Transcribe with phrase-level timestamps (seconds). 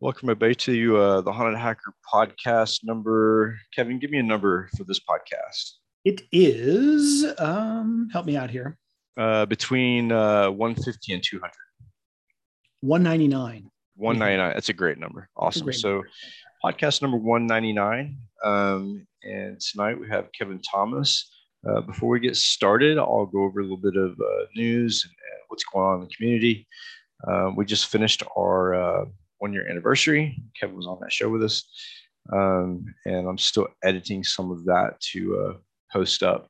[0.00, 3.56] Welcome everybody to uh, the Haunted Hacker podcast number.
[3.74, 5.74] Kevin, give me a number for this podcast.
[6.04, 8.76] It is, um, help me out here.
[9.16, 11.52] Uh, between uh, 150 and 200.
[12.80, 13.70] 199.
[13.94, 14.54] 199.
[14.54, 15.28] That's a great number.
[15.36, 15.64] Awesome.
[15.64, 16.08] great so, number.
[16.64, 18.18] podcast number 199.
[18.44, 21.30] Um, and tonight we have Kevin Thomas.
[21.66, 25.12] Uh, before we get started, I'll go over a little bit of uh, news and,
[25.12, 26.66] and what's going on in the community.
[27.26, 29.04] Uh, we just finished our uh,
[29.44, 30.42] one year anniversary.
[30.58, 31.68] Kevin was on that show with us.
[32.32, 35.52] Um, and I'm still editing some of that to uh,
[35.92, 36.48] post up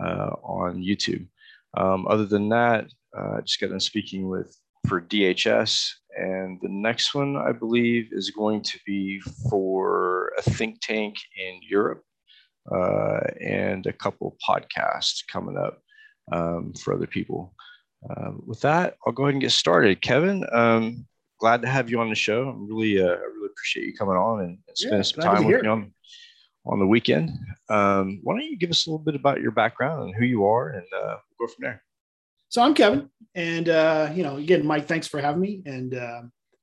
[0.00, 1.28] uh, on YouTube.
[1.76, 4.58] Um, other than that, uh, just got done speaking with
[4.88, 10.80] for DHS, and the next one I believe is going to be for a think
[10.82, 12.02] tank in Europe,
[12.74, 15.78] uh, and a couple podcasts coming up
[16.32, 17.54] um, for other people.
[18.10, 20.02] Uh, with that, I'll go ahead and get started.
[20.02, 21.06] Kevin, um,
[21.38, 22.48] glad to have you on the show.
[22.48, 25.44] I'm really, uh, I really appreciate you coming on and, and spending Yeah, some time
[25.44, 25.92] with me on
[26.66, 27.30] on the weekend.
[27.68, 30.46] Um, why don't you give us a little bit about your background and who you
[30.46, 31.82] are, and uh, we'll go from there.
[32.48, 33.10] So I'm Kevin.
[33.34, 35.62] And, uh, you know, again, Mike, thanks for having me.
[35.66, 36.22] And uh,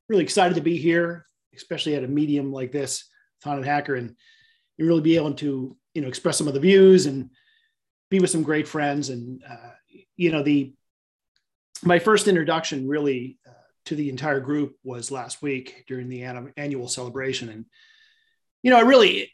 [0.10, 3.10] really excited to be here, especially at a medium like this,
[3.44, 4.16] Haunted Hacker, and,
[4.80, 7.30] and really be able to, you know, express some of the views and
[8.10, 9.10] be with some great friends.
[9.10, 9.72] And, uh,
[10.16, 10.74] you know, the,
[11.84, 13.38] my first introduction really
[13.86, 16.24] to the entire group was last week during the
[16.58, 17.50] annual celebration.
[17.50, 17.66] And,
[18.62, 19.32] you know, it really,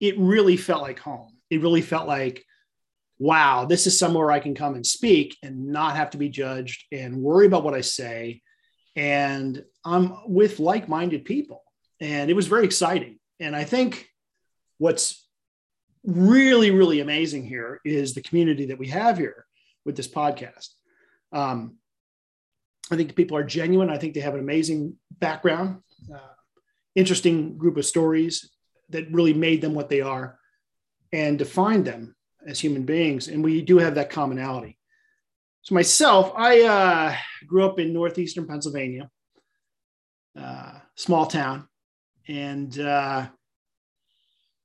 [0.00, 1.36] it really felt like home.
[1.50, 2.44] It really felt like,
[3.18, 6.84] wow, this is somewhere I can come and speak and not have to be judged
[6.92, 8.42] and worry about what I say.
[8.94, 11.64] And I'm with like minded people.
[12.00, 13.18] And it was very exciting.
[13.40, 14.08] And I think
[14.78, 15.26] what's
[16.04, 19.46] really, really amazing here is the community that we have here
[19.84, 20.68] with this podcast.
[21.32, 21.77] Um,
[22.90, 23.90] I think people are genuine.
[23.90, 26.34] I think they have an amazing background, uh,
[26.94, 28.50] interesting group of stories
[28.90, 30.38] that really made them what they are
[31.12, 32.14] and defined them
[32.46, 33.28] as human beings.
[33.28, 34.78] And we do have that commonality.
[35.62, 37.16] So, myself, I uh,
[37.46, 39.10] grew up in northeastern Pennsylvania,
[40.38, 41.68] uh, small town.
[42.26, 43.26] And uh,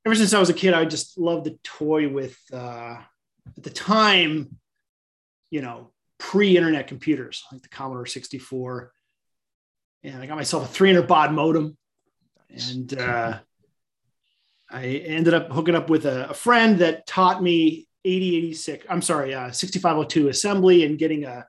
[0.05, 2.97] ever since I was a kid, I just loved to toy with, uh,
[3.57, 4.57] at the time,
[5.49, 5.92] you know,
[6.23, 8.93] pre internet computers like the Commodore 64.
[10.03, 11.77] And I got myself a 300 baud modem.
[12.49, 13.39] And uh,
[14.71, 19.33] I ended up hooking up with a, a friend that taught me 8086, I'm sorry,
[19.33, 21.45] uh, 6502 assembly and getting a,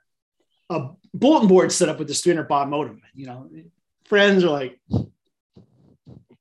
[0.71, 3.01] a bulletin board set up with this 300 baud modem.
[3.15, 3.51] You know,
[4.07, 5.07] friends are like, what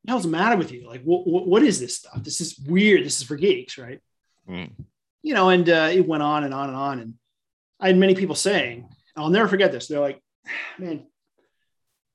[0.05, 0.87] the hell's the matter with you?
[0.87, 2.23] Like, what, what, what is this stuff?
[2.23, 3.05] This is weird.
[3.05, 3.99] This is for geeks, right?
[4.49, 4.71] Mm.
[5.21, 6.99] You know, and uh, it went on and on and on.
[6.99, 7.13] And
[7.83, 9.87] I had many people saying, I'll never forget this.
[9.87, 10.21] They're like,
[10.79, 11.05] man,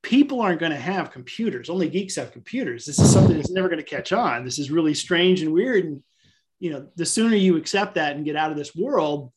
[0.02, 1.68] people aren't going to have computers.
[1.68, 2.86] Only geeks have computers.
[2.86, 4.46] This is something that's never going to catch on.
[4.46, 5.84] This is really strange and weird.
[5.84, 6.02] And,
[6.58, 9.30] you know, the sooner you accept that and get out of this world,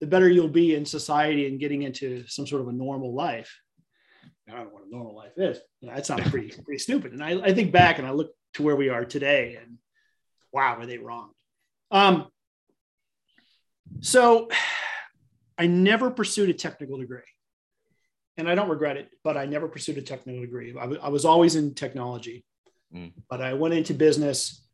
[0.00, 3.58] the better you'll be in society and getting into some sort of a normal life.
[4.48, 5.58] I don't know what a normal life is.
[5.80, 7.14] You know, that sounds pretty, pretty stupid.
[7.14, 9.78] And I, I think back and I look to where we are today and
[10.52, 11.30] wow, were they wrong?
[11.90, 12.28] Um,
[14.02, 14.48] so
[15.62, 17.20] I never pursued a technical degree
[18.36, 20.70] and I don't regret it, but I never pursued a technical degree.
[20.70, 22.44] I, w- I was always in technology,
[22.94, 23.12] Mm.
[23.30, 24.66] but I went into business.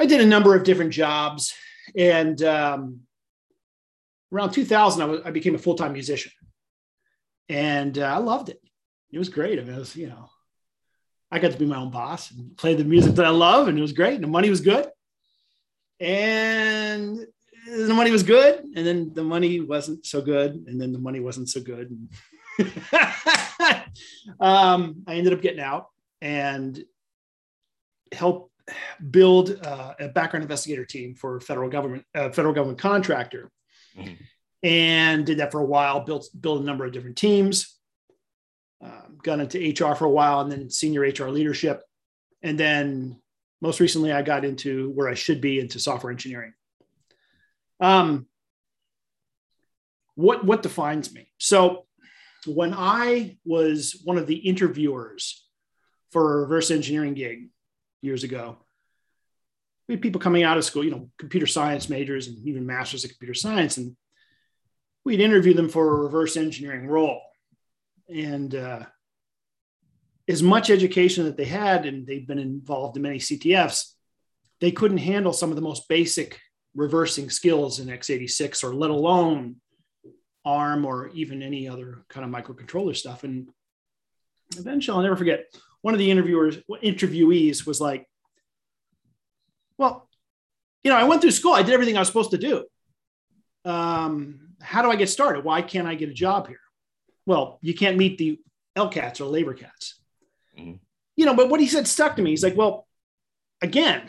[0.00, 1.54] I did a number of different jobs,
[1.96, 3.00] and um,
[4.32, 6.32] around 2000, I, was, I became a full time musician,
[7.48, 8.60] and uh, I loved it.
[9.12, 9.60] It was great.
[9.60, 10.28] I mean, it was you know,
[11.30, 13.78] I got to be my own boss and play the music that I love, and
[13.78, 14.14] it was great.
[14.16, 14.88] And the money was good,
[16.00, 17.26] and
[17.68, 21.20] the money was good, and then the money wasn't so good, and then the money
[21.20, 22.08] wasn't so good.
[24.40, 25.88] um, I ended up getting out
[26.20, 26.82] and
[28.12, 28.50] help
[29.10, 33.50] build uh, a background investigator team for federal government, uh, federal government contractor,
[33.96, 34.16] Mhm.
[34.62, 36.00] and did that for a while.
[36.00, 37.78] Built built a number of different teams.
[38.80, 41.82] Um, got into HR for a while, and then senior HR leadership,
[42.42, 43.20] and then
[43.60, 46.52] most recently I got into where I should be into software engineering.
[47.80, 48.26] Um,
[50.14, 51.30] what what defines me?
[51.38, 51.86] So
[52.46, 55.44] when I was one of the interviewers
[56.10, 57.50] for a reverse engineering gig
[58.00, 58.58] years ago,
[59.86, 63.04] we had people coming out of school, you know, computer science majors and even masters
[63.04, 63.96] of computer science, and
[65.04, 67.20] we'd interview them for a reverse engineering role.
[68.08, 68.86] And uh,
[70.28, 73.92] as much education that they had, and they've been involved in many CTFs,
[74.60, 76.40] they couldn't handle some of the most basic
[76.78, 79.56] reversing skills in x86 or let alone
[80.44, 83.24] ARM or even any other kind of microcontroller stuff.
[83.24, 83.48] And
[84.56, 85.52] eventually, I'll never forget.
[85.82, 88.08] One of the interviewers, interviewees, was like,
[89.76, 90.08] "Well,
[90.82, 91.52] you know, I went through school.
[91.52, 92.64] I did everything I was supposed to do.
[93.64, 95.44] Um, how do I get started?
[95.44, 96.60] Why can't I get a job here?
[97.26, 98.40] Well, you can't meet the
[98.76, 100.00] LCATs or labor cats.
[100.58, 100.76] Mm-hmm.
[101.16, 102.30] You know, but what he said stuck to me.
[102.30, 102.86] He's like, well,
[103.60, 104.02] again,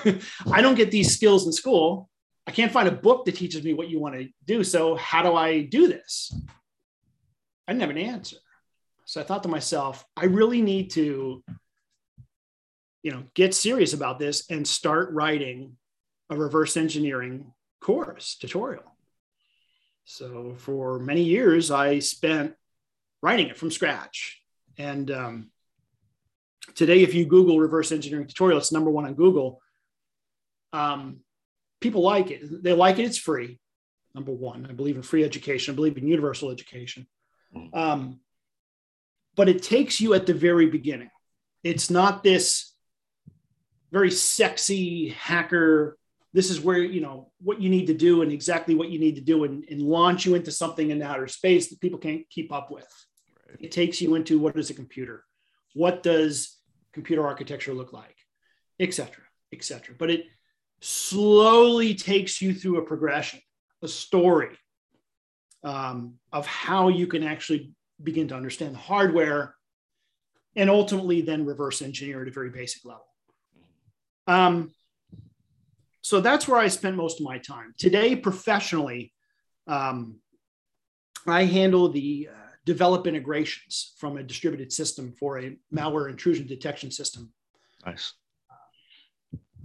[0.50, 2.08] I don't get these skills in school.
[2.46, 4.64] I can't find a book that teaches me what you want to do.
[4.64, 6.32] So how do I do this?
[7.66, 8.36] I didn't have an answer.
[9.06, 11.42] So I thought to myself, I really need to,
[13.02, 15.76] you know, get serious about this and start writing
[16.30, 18.84] a reverse engineering course tutorial.
[20.04, 22.54] So for many years, I spent
[23.22, 24.42] writing it from scratch.
[24.76, 25.50] And um,
[26.74, 29.62] today, if you Google reverse engineering tutorial, it's number one on Google.
[30.72, 31.20] Um,
[31.84, 32.62] people like it.
[32.62, 33.04] They like it.
[33.04, 33.60] It's free.
[34.14, 35.74] Number one, I believe in free education.
[35.74, 37.06] I believe in universal education.
[37.54, 37.76] Mm.
[37.76, 38.20] Um,
[39.36, 41.10] but it takes you at the very beginning.
[41.62, 42.72] It's not this
[43.92, 45.98] very sexy hacker.
[46.32, 49.16] This is where you know what you need to do and exactly what you need
[49.16, 52.50] to do and, and launch you into something in outer space that people can't keep
[52.50, 52.88] up with.
[53.46, 53.58] Right.
[53.60, 55.22] It takes you into what is a computer,
[55.74, 56.58] what does
[56.92, 58.16] computer architecture look like,
[58.80, 59.22] etc.,
[59.52, 59.94] etc.
[59.98, 60.24] But it
[60.84, 63.40] slowly takes you through a progression,
[63.82, 64.50] a story
[65.62, 67.72] um, of how you can actually
[68.02, 69.54] begin to understand the hardware
[70.56, 73.06] and ultimately then reverse engineer at a very basic level.
[74.26, 74.72] Um,
[76.02, 77.72] so that's where I spent most of my time.
[77.78, 79.10] Today, professionally,
[79.66, 80.16] um,
[81.26, 86.90] I handle the uh, develop integrations from a distributed system for a malware intrusion detection
[86.90, 87.32] system.
[87.86, 88.12] Nice.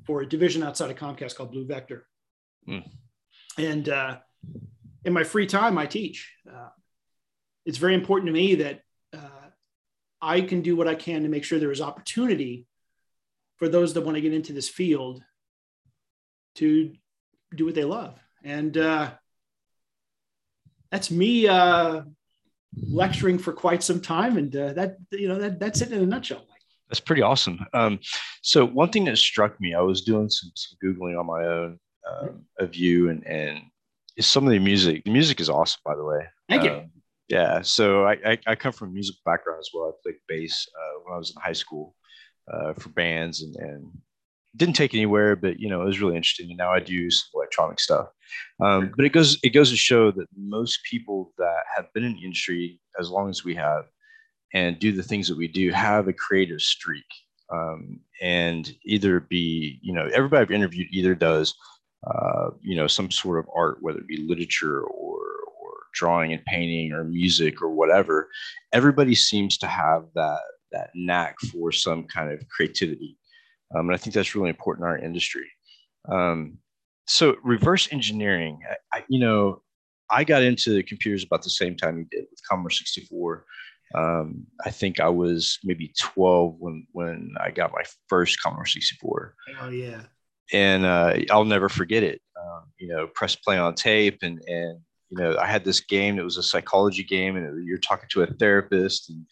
[0.09, 2.01] For a division outside of Comcast called BluVector.
[2.67, 2.83] Mm.
[3.59, 4.17] And uh,
[5.05, 6.33] in my free time, I teach.
[6.51, 6.69] Uh,
[7.63, 8.81] it's very important to me that
[9.15, 9.49] uh,
[10.19, 12.65] I can do what I can to make sure there is opportunity
[13.57, 15.21] for those that want to get into this field
[16.55, 16.91] to
[17.55, 18.19] do what they love.
[18.43, 19.11] And uh,
[20.91, 22.01] that's me uh,
[22.75, 24.37] lecturing for quite some time.
[24.37, 26.47] And uh, that, you know, that, that's it in a nutshell.
[26.89, 27.65] That's pretty awesome.
[27.73, 27.99] Um,
[28.41, 31.79] so one thing that struck me, I was doing some, some Googling on my own
[32.09, 33.61] um, of you and, and
[34.19, 35.03] some of the music.
[35.03, 36.25] The music is awesome, by the way.
[36.49, 36.71] Thank you.
[36.71, 36.91] Um,
[37.27, 39.89] yeah, so I, I, I, come from a music background as well.
[39.89, 41.95] I played bass uh, when I was in high school
[42.51, 43.91] uh, for bands and, and
[44.55, 46.49] didn't take anywhere, but you know it was really interesting.
[46.49, 48.07] And now I do some electronic stuff.
[48.59, 52.13] Um, but it goes it goes to show that most people that have been in
[52.13, 53.85] the industry as long as we have
[54.53, 57.05] and do the things that we do have a creative streak.
[57.51, 61.55] Um, and either be you know everybody I've interviewed either does
[62.07, 66.45] uh, you know some sort of art, whether it be literature or or drawing and
[66.45, 68.29] painting or music or whatever,
[68.71, 70.41] everybody seems to have that
[70.71, 73.17] that knack for some kind of creativity,
[73.75, 75.49] um, and I think that's really important in our industry.
[76.07, 76.59] Um,
[77.07, 79.63] so reverse engineering, I, I, you know,
[80.11, 83.45] I got into computers about the same time you did with Commodore 64.
[83.95, 89.35] Um, I think I was maybe 12 when when I got my first Commodore 64.
[89.61, 90.01] Oh yeah.
[90.51, 92.21] And uh, I'll never forget it.
[92.39, 96.17] Um, you know, press play on tape and and you know, I had this game
[96.17, 99.25] that was a psychology game, and you're talking to a therapist, and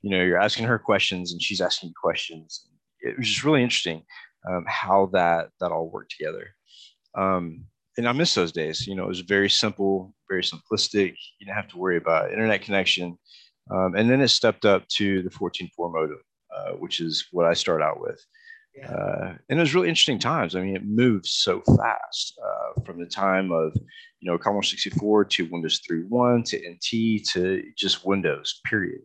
[0.00, 2.68] you know, you're asking her questions, and she's asking you questions.
[3.00, 4.04] It was just really interesting
[4.48, 6.54] um, how that that all worked together.
[7.16, 7.64] Um,
[7.96, 8.86] and I miss those days.
[8.86, 11.14] You know, it was very simple, very simplistic.
[11.38, 13.18] You didn't have to worry about internet connection.
[13.70, 16.20] Um, and then it stepped up to the 14.4 modem,
[16.54, 18.24] uh, which is what I start out with.
[18.76, 18.90] Yeah.
[18.90, 20.56] Uh, and it was really interesting times.
[20.56, 23.72] I mean, it moved so fast uh, from the time of,
[24.20, 29.02] you know, Commodore 64 to Windows 3.1 to NT to just Windows, period.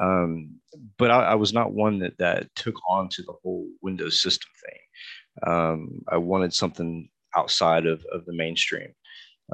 [0.00, 0.56] Um,
[0.96, 4.48] but I, I, was not one that, that took on to the whole Windows system
[4.64, 5.52] thing.
[5.52, 8.92] Um, I wanted something outside of, of the mainstream.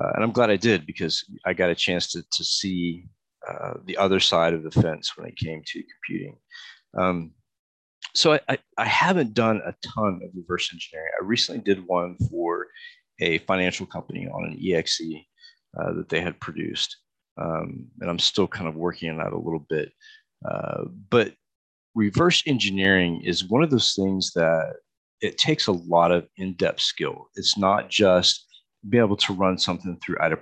[0.01, 3.07] Uh, and I'm glad I did because I got a chance to, to see
[3.49, 6.37] uh, the other side of the fence when it came to computing.
[6.97, 7.33] Um,
[8.15, 11.11] so I, I, haven't done a ton of reverse engineering.
[11.21, 12.69] I recently did one for
[13.21, 15.27] a financial company on an EXE
[15.79, 16.97] uh, that they had produced.
[17.37, 19.91] Um, and I'm still kind of working on that a little bit.
[20.49, 21.35] Uh, but
[21.95, 24.75] reverse engineering is one of those things that
[25.21, 27.29] it takes a lot of in-depth skill.
[27.35, 28.47] It's not just
[28.89, 30.37] being able to run something through IDA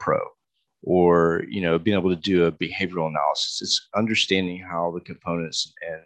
[0.82, 3.60] or you know being able to do a behavioral analysis.
[3.62, 6.02] It's understanding how the components and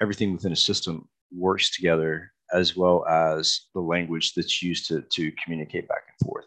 [0.00, 5.32] everything within a system works together as well as the language that's used to, to
[5.42, 6.46] communicate back and forth.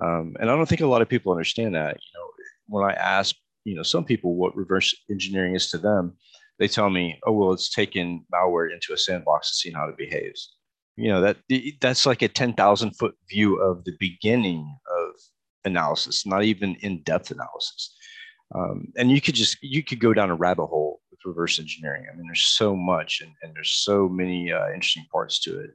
[0.00, 1.96] Um, and I don't think a lot of people understand that.
[1.96, 2.26] You know,
[2.66, 6.16] when I ask, you know, some people what reverse engineering is to them,
[6.58, 9.96] they tell me, oh well, it's taken malware into a sandbox and seeing how it
[9.96, 10.54] behaves.
[10.96, 11.38] You know that
[11.80, 15.03] that's like a ten thousand foot view of the beginning of
[15.64, 17.94] analysis, not even in depth analysis.
[18.54, 22.06] Um, and you could just you could go down a rabbit hole with reverse engineering.
[22.10, 25.70] I mean, there's so much, and, and there's so many uh, interesting parts to it.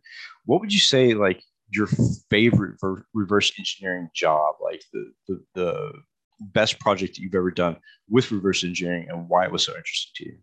[0.46, 1.41] What would you say, like
[1.72, 1.88] your
[2.29, 2.79] favorite
[3.13, 5.91] reverse engineering job, like the, the the
[6.39, 7.77] best project that you've ever done
[8.10, 10.38] with reverse engineering, and why it was so interesting to you?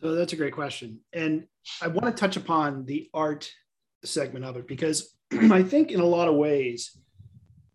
[0.00, 1.46] So that's a great question, and
[1.80, 3.50] I want to touch upon the art
[4.04, 6.96] segment of it because I think in a lot of ways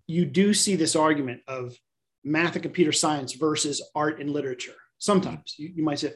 [0.08, 1.76] you do see this argument of
[2.24, 4.76] math and computer science versus art and literature.
[4.98, 6.14] Sometimes you, you might say.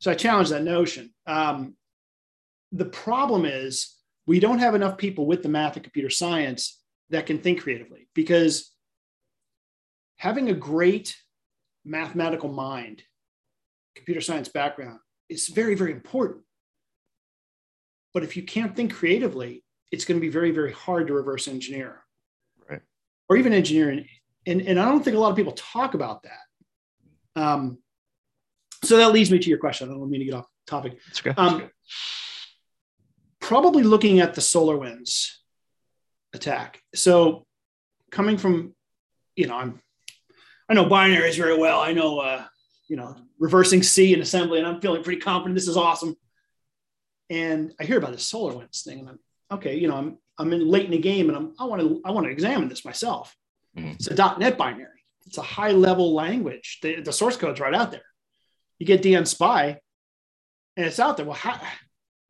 [0.00, 1.12] So I challenge that notion.
[1.26, 1.74] Um,
[2.72, 6.80] the problem is we don't have enough people with the math and computer science
[7.10, 8.72] that can think creatively because
[10.16, 11.16] having a great
[11.84, 13.02] mathematical mind,
[13.96, 16.42] computer science background is very, very important.
[18.12, 21.48] But if you can't think creatively, it's going to be very, very hard to reverse
[21.48, 22.02] engineer.
[23.28, 24.06] Or even engineering
[24.48, 27.40] and, and I don't think a lot of people talk about that.
[27.40, 27.78] Um,
[28.82, 29.88] so that leads me to your question.
[29.88, 30.98] I don't mean to get off topic.
[31.06, 31.34] That's okay.
[31.36, 32.56] Um, That's
[33.40, 35.32] probably looking at the SolarWinds
[36.32, 36.80] attack.
[36.94, 37.46] So
[38.10, 38.74] coming from,
[39.36, 39.80] you know, I'm,
[40.68, 41.80] I know binaries very well.
[41.80, 42.44] I know, uh,
[42.88, 45.54] you know, reversing C in assembly, and I'm feeling pretty confident.
[45.54, 46.14] This is awesome.
[47.28, 49.18] And I hear about this SolarWinds thing, and I'm
[49.52, 49.76] okay.
[49.76, 52.10] You know, I'm I'm in late in the game, and I'm I want to I
[52.10, 53.34] want to examine this myself.
[53.76, 53.90] Mm-hmm.
[53.90, 55.04] It's a .NET binary.
[55.26, 56.78] It's a high level language.
[56.82, 58.06] The, the source code's right out there.
[58.78, 59.76] You get dnSpy,
[60.76, 61.26] and it's out there.
[61.26, 61.60] Well, how,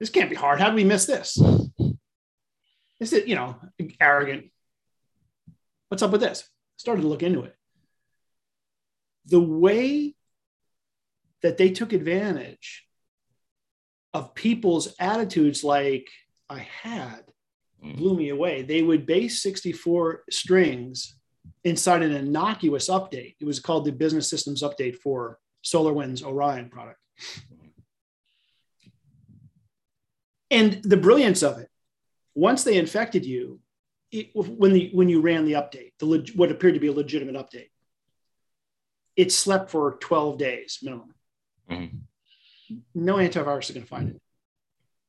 [0.01, 0.61] this can't be hard.
[0.61, 1.39] How do we miss this?
[3.01, 3.57] Is it, you know,
[4.01, 4.51] arrogant?
[5.89, 6.49] What's up with this?
[6.77, 7.55] Started to look into it.
[9.27, 10.15] The way
[11.43, 12.85] that they took advantage
[14.13, 16.09] of people's attitudes like
[16.49, 17.23] I had.
[17.83, 18.63] Blew me away.
[18.63, 21.15] They would base 64 strings
[21.65, 23.37] inside an innocuous update.
[23.41, 26.99] It was called the Business Systems Update for SolarWinds Orion product.
[30.51, 31.69] And the brilliance of it,
[32.35, 33.61] once they infected you,
[34.11, 37.35] it, when the when you ran the update, the what appeared to be a legitimate
[37.35, 37.69] update,
[39.17, 41.15] it slept for 12 days minimum.
[41.71, 42.77] Mm-hmm.
[42.95, 44.23] No antivirus is going to find it.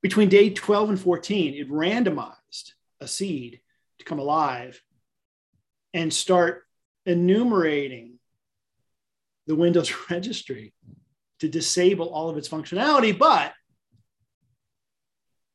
[0.02, 2.36] Between day 12 and 14, it randomized
[3.01, 3.62] a seed
[4.00, 4.82] to come alive
[5.94, 6.63] and start
[7.06, 8.20] enumerating
[9.48, 10.74] the Windows registry
[11.39, 13.53] to disable all of its functionality, but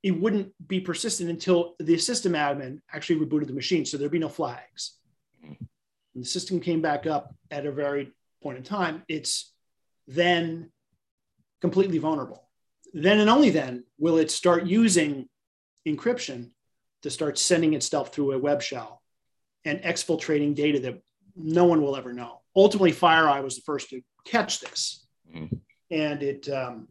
[0.02, 3.86] it wouldn't be persistent until the system admin actually rebooted the machine.
[3.86, 4.98] So there'd be no flags.
[5.42, 9.02] And the system came back up at a very point in time.
[9.08, 9.52] It's
[10.06, 10.70] then
[11.60, 12.46] completely vulnerable.
[12.92, 15.26] Then and only then will it start using
[15.88, 16.50] encryption
[17.04, 19.02] to start sending itself through a web shell
[19.66, 21.02] and exfiltrating data that
[21.37, 22.40] no one will ever know.
[22.56, 25.50] Ultimately, FireEye was the first to catch this, mm.
[25.90, 26.88] and it, um,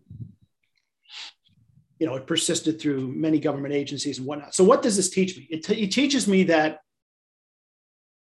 [1.98, 4.54] you know, it persisted through many government agencies and whatnot.
[4.54, 5.48] So, what does this teach me?
[5.50, 6.82] It, t- it teaches me that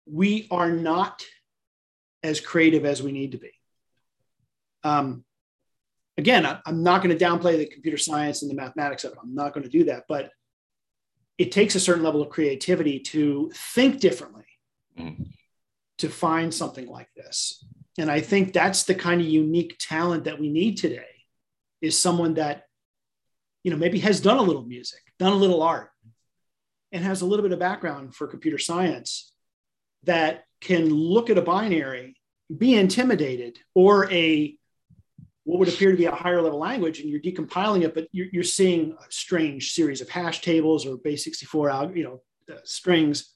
[0.07, 1.23] we are not
[2.23, 3.51] as creative as we need to be.
[4.85, 5.23] Um,
[6.17, 9.19] again, I, I'm not going to downplay the computer science and the mathematics of it.
[9.23, 10.31] I'm not going to do that, but
[11.39, 14.47] it takes a certain level of creativity to think differently
[14.99, 15.27] mm.
[15.99, 17.65] to find something like this
[17.99, 21.07] and i think that's the kind of unique talent that we need today
[21.81, 22.65] is someone that
[23.63, 25.91] you know maybe has done a little music done a little art
[26.93, 29.33] and has a little bit of background for computer science
[30.05, 32.17] that can look at a binary
[32.57, 34.57] be intimidated or a
[35.45, 38.27] what would appear to be a higher level language and you're decompiling it, but you're,
[38.33, 42.23] you're seeing a strange series of hash tables or base 64 you know,
[42.53, 43.35] uh, strings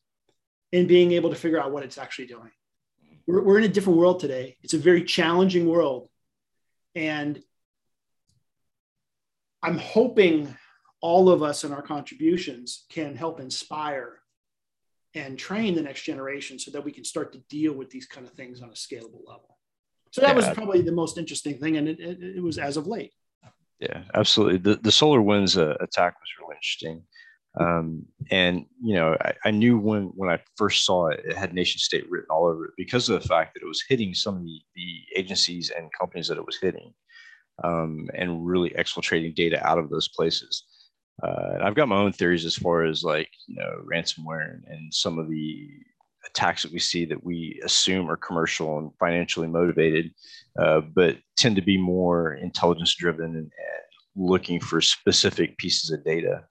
[0.73, 2.51] and being able to figure out what it's actually doing.
[3.27, 4.57] We're, we're in a different world today.
[4.63, 6.09] It's a very challenging world.
[6.95, 7.43] And
[9.63, 10.57] I'm hoping
[11.01, 14.21] all of us and our contributions can help inspire
[15.15, 18.27] and train the next generation so that we can start to deal with these kind
[18.27, 19.58] of things on a scalable level.
[20.11, 20.35] So that yeah.
[20.35, 23.13] was probably the most interesting thing, and it, it, it, was as of late.
[23.81, 24.59] Yeah, absolutely.
[24.59, 27.03] The the SolarWinds uh, attack was really interesting,
[27.61, 31.55] um, and you know I, I, knew when when I first saw it, it had
[31.55, 34.37] nation state written all over it because of the fact that it was hitting some
[34.37, 36.93] of the, the agencies and companies that it was hitting,
[37.63, 40.65] um, and really exfiltrating data out of those places.
[41.23, 44.93] Uh, and I've got my own theories as far as like you know ransomware and
[44.93, 45.69] some of the
[46.29, 50.13] attacks that we see that we assume are commercial and financially motivated,
[50.59, 53.51] uh, but tend to be more intelligence driven and,
[54.19, 56.45] looking for specific pieces of data.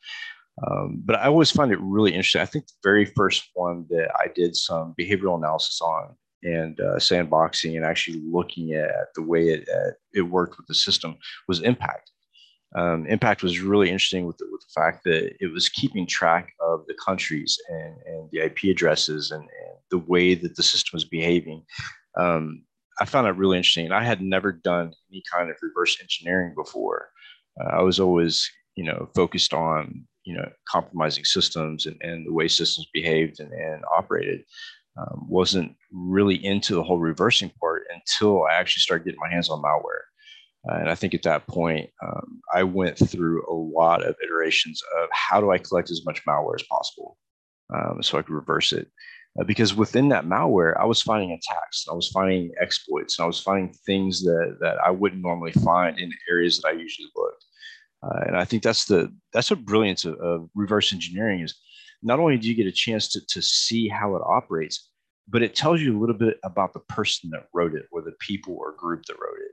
[0.65, 2.41] Um, but I always find it really interesting.
[2.41, 6.96] I think the very first one that I did some behavioral analysis on and uh,
[6.96, 11.17] sandboxing and actually looking at the way it, uh, it worked with the system
[11.48, 12.12] was impact.
[12.76, 16.54] Um, impact was really interesting with the, with the fact that it was keeping track
[16.60, 20.92] of the countries and, and the IP addresses and, and the way that the system
[20.94, 21.64] was behaving.
[22.18, 22.64] Um,
[23.00, 23.92] I found that really interesting.
[23.92, 27.10] I had never done any kind of reverse engineering before.
[27.60, 32.34] Uh, I was always, you know, focused on, you know, compromising systems and, and the
[32.34, 34.44] way systems behaved and, and operated.
[35.00, 39.48] Um, wasn't really into the whole reversing part until I actually started getting my hands
[39.48, 40.07] on malware.
[40.68, 45.10] And I think at that point, um, I went through a lot of iterations of
[45.12, 47.18] how do I collect as much malware as possible
[47.74, 48.90] um, so I could reverse it.
[49.40, 53.28] Uh, because within that malware, I was finding attacks, I was finding exploits, and I
[53.28, 57.46] was finding things that, that I wouldn't normally find in areas that I usually looked.
[58.04, 61.56] Uh, and I think that's the that's the brilliance of, of, reverse engineering is
[62.04, 64.92] not only do you get a chance to, to see how it operates,
[65.28, 68.14] but it tells you a little bit about the person that wrote it or the
[68.20, 69.52] people or group that wrote it.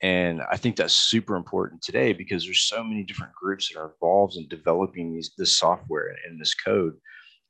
[0.00, 3.92] And I think that's super important today because there's so many different groups that are
[3.92, 6.94] involved in developing these, this software and this code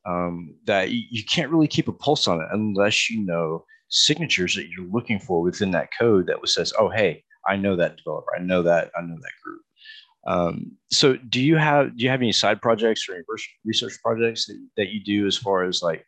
[0.07, 4.55] um, that you, you can't really keep a pulse on it unless you know signatures
[4.55, 8.35] that you're looking for within that code that says, oh, hey, I know that developer.
[8.35, 9.63] I know that, I know that group.
[10.27, 13.23] Um, so do you have, do you have any side projects or
[13.65, 16.05] research projects that, that you do as far as like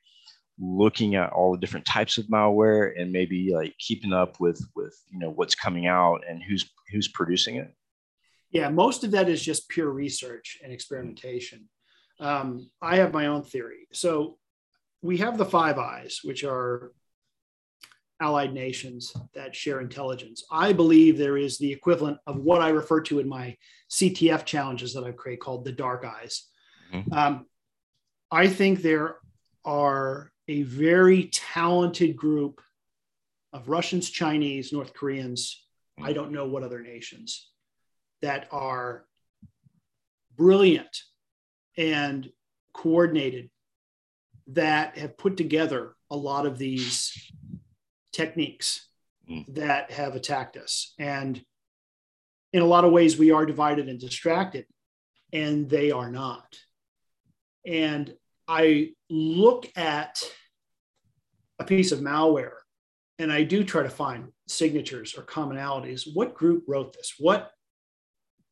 [0.61, 4.97] looking at all the different types of malware and maybe like keeping up with with
[5.11, 7.75] you know what's coming out and who's who's producing it?
[8.51, 11.69] Yeah most of that is just pure research and experimentation.
[12.19, 13.89] Um, i have my own theory.
[13.93, 14.39] So
[15.03, 16.93] we have the five eyes which are
[18.21, 20.45] allied nations that share intelligence.
[20.51, 23.57] I believe there is the equivalent of what i refer to in my
[23.91, 26.47] ctf challenges that i've created called the dark eyes.
[26.93, 27.13] Mm-hmm.
[27.13, 27.47] um,
[28.31, 29.17] i think there
[29.65, 32.61] are a very talented group
[33.53, 35.65] of Russians, Chinese, North Koreans,
[36.03, 37.49] I don't know what other nations
[38.23, 39.05] that are
[40.37, 41.03] brilliant
[41.77, 42.31] and
[42.73, 43.51] coordinated
[44.49, 47.33] that have put together a lot of these
[48.13, 48.89] techniques
[49.31, 49.45] mm.
[49.55, 50.95] that have attacked us.
[50.99, 51.43] And
[52.53, 54.67] in a lot of ways, we are divided and distracted,
[55.33, 56.57] and they are not.
[57.65, 58.13] And
[58.51, 60.21] I look at
[61.61, 62.57] a piece of malware
[63.21, 66.09] and I do try to find signatures or commonalities.
[66.13, 67.15] What group wrote this?
[67.17, 67.53] What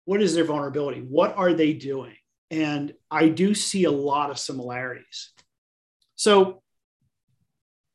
[0.05, 1.01] what is their vulnerability?
[1.01, 2.15] What are they doing?
[2.51, 5.33] And I do see a lot of similarities.
[6.15, 6.63] So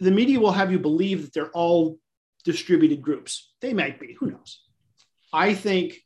[0.01, 1.99] the media will have you believe that they're all
[2.43, 3.53] distributed groups.
[3.61, 4.61] They might be, who knows?
[5.31, 5.99] I think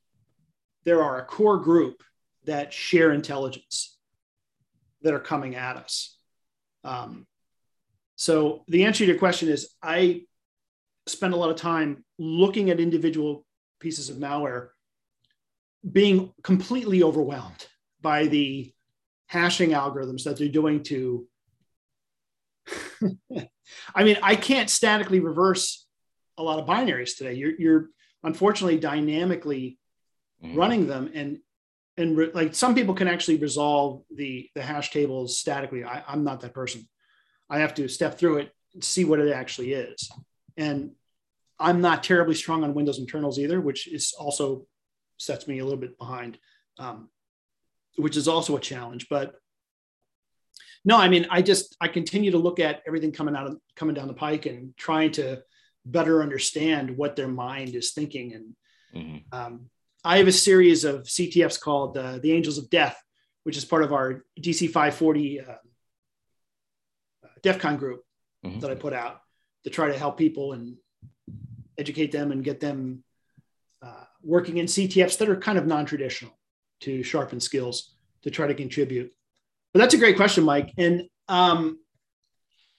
[0.85, 2.03] there are a core group
[2.45, 3.96] that share intelligence
[5.01, 6.17] that are coming at us.
[6.83, 7.25] Um,
[8.15, 10.23] so the answer to your question is I
[11.05, 13.45] spend a lot of time looking at individual
[13.79, 14.69] pieces of malware,
[15.89, 17.67] being completely overwhelmed
[18.01, 18.73] by the
[19.27, 21.27] hashing algorithms that they're doing to.
[23.95, 25.85] I mean, I can't statically reverse
[26.37, 27.33] a lot of binaries today.
[27.33, 27.89] You're, you're
[28.23, 29.77] unfortunately dynamically
[30.43, 30.57] mm-hmm.
[30.57, 31.39] running them, and
[31.97, 35.83] and re- like some people can actually resolve the the hash tables statically.
[35.83, 36.87] I, I'm not that person.
[37.49, 40.09] I have to step through it and see what it actually is.
[40.57, 40.91] And
[41.59, 44.67] I'm not terribly strong on Windows internals either, which is also
[45.17, 46.37] sets me a little bit behind,
[46.77, 47.09] um,
[47.95, 49.07] which is also a challenge.
[49.09, 49.35] But
[50.85, 53.95] no, I mean, I just I continue to look at everything coming out of coming
[53.95, 55.41] down the pike and trying to
[55.85, 58.33] better understand what their mind is thinking.
[58.33, 58.55] And
[58.95, 59.37] mm-hmm.
[59.37, 59.69] um,
[60.03, 63.01] I have a series of CTFs called uh, the Angels of Death,
[63.43, 65.55] which is part of our DC 540 uh,
[67.41, 68.03] DEF CON group
[68.45, 68.59] mm-hmm.
[68.59, 69.21] that I put out
[69.63, 70.77] to try to help people and
[71.77, 73.03] educate them and get them
[73.81, 76.37] uh, working in CTFs that are kind of non-traditional
[76.81, 79.13] to sharpen skills to try to contribute.
[79.73, 80.73] But that's a great question, Mike.
[80.77, 81.79] And um,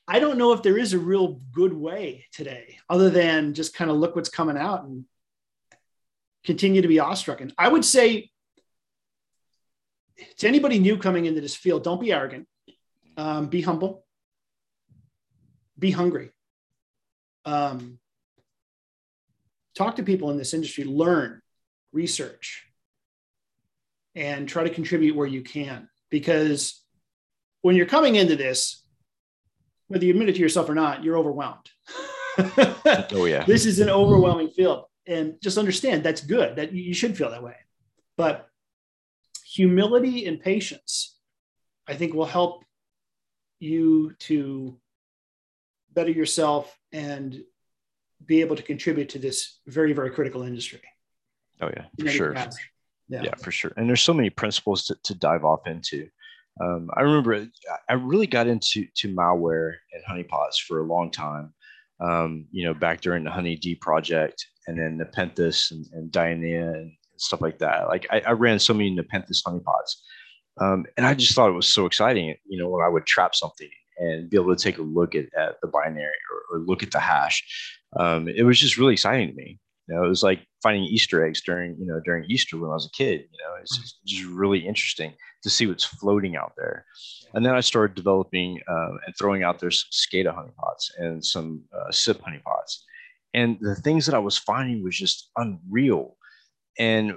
[0.06, 3.90] I don't know if there is a real good way today, other than just kind
[3.90, 5.04] of look what's coming out and
[6.48, 7.42] continue to be awestruck.
[7.42, 8.30] And I would say
[10.38, 12.48] to anybody new coming into this field, don't be arrogant,
[13.18, 14.06] um, be humble,
[15.78, 16.30] be hungry.
[17.44, 17.98] Um,
[19.74, 21.42] talk to people in this industry, learn,
[21.92, 22.64] research,
[24.14, 25.90] and try to contribute where you can.
[26.08, 26.82] Because
[27.60, 28.82] when you're coming into this,
[29.88, 31.68] whether you admit it to yourself or not, you're overwhelmed.
[32.38, 33.44] oh yeah.
[33.44, 34.87] This is an overwhelming field.
[35.08, 37.56] And just understand that's good, that you should feel that way.
[38.16, 38.48] But
[39.44, 41.16] humility and patience,
[41.88, 42.62] I think will help
[43.58, 44.78] you to
[45.92, 47.42] better yourself and
[48.24, 50.82] be able to contribute to this very, very critical industry.
[51.60, 52.34] Oh yeah, for sure.
[53.08, 53.22] Yeah.
[53.22, 53.72] yeah, for sure.
[53.76, 56.08] And there's so many principles to, to dive off into.
[56.60, 57.46] Um, I remember
[57.88, 61.54] I really got into to malware and honeypots for a long time.
[62.00, 67.40] Um, you know, back during the HoneyD project, and then Nepenthes and, and and stuff
[67.40, 67.88] like that.
[67.88, 69.96] Like I, I ran so many Nepenthes honeypots,
[70.60, 72.34] um, and I just thought it was so exciting.
[72.46, 75.26] You know, when I would trap something and be able to take a look at,
[75.36, 77.42] at the binary or, or look at the hash,
[77.98, 79.58] um, it was just really exciting to me.
[79.88, 82.74] You know, it was like finding Easter eggs during, you know, during Easter when I
[82.74, 83.20] was a kid.
[83.20, 86.84] You know, it's just, just really interesting to see what's floating out there.
[87.32, 91.62] And then I started developing uh, and throwing out there some SCADA honeypots and some
[91.74, 92.82] uh, SIP honeypots.
[93.34, 96.16] And the things that I was finding was just unreal.
[96.78, 97.14] And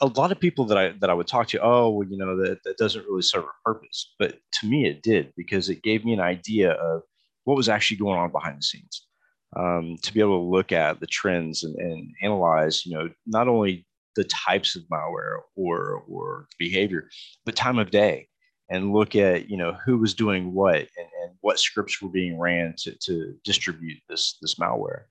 [0.00, 2.36] a lot of people that I that I would talk to, oh, well, you know,
[2.36, 4.14] that, that doesn't really serve a purpose.
[4.18, 7.02] But to me, it did because it gave me an idea of
[7.44, 9.06] what was actually going on behind the scenes
[9.56, 13.48] um, to be able to look at the trends and, and analyze, you know, not
[13.48, 17.08] only the types of malware or or behavior,
[17.44, 18.28] but time of day,
[18.70, 22.38] and look at you know who was doing what and, and what scripts were being
[22.38, 25.02] ran to, to distribute this this malware.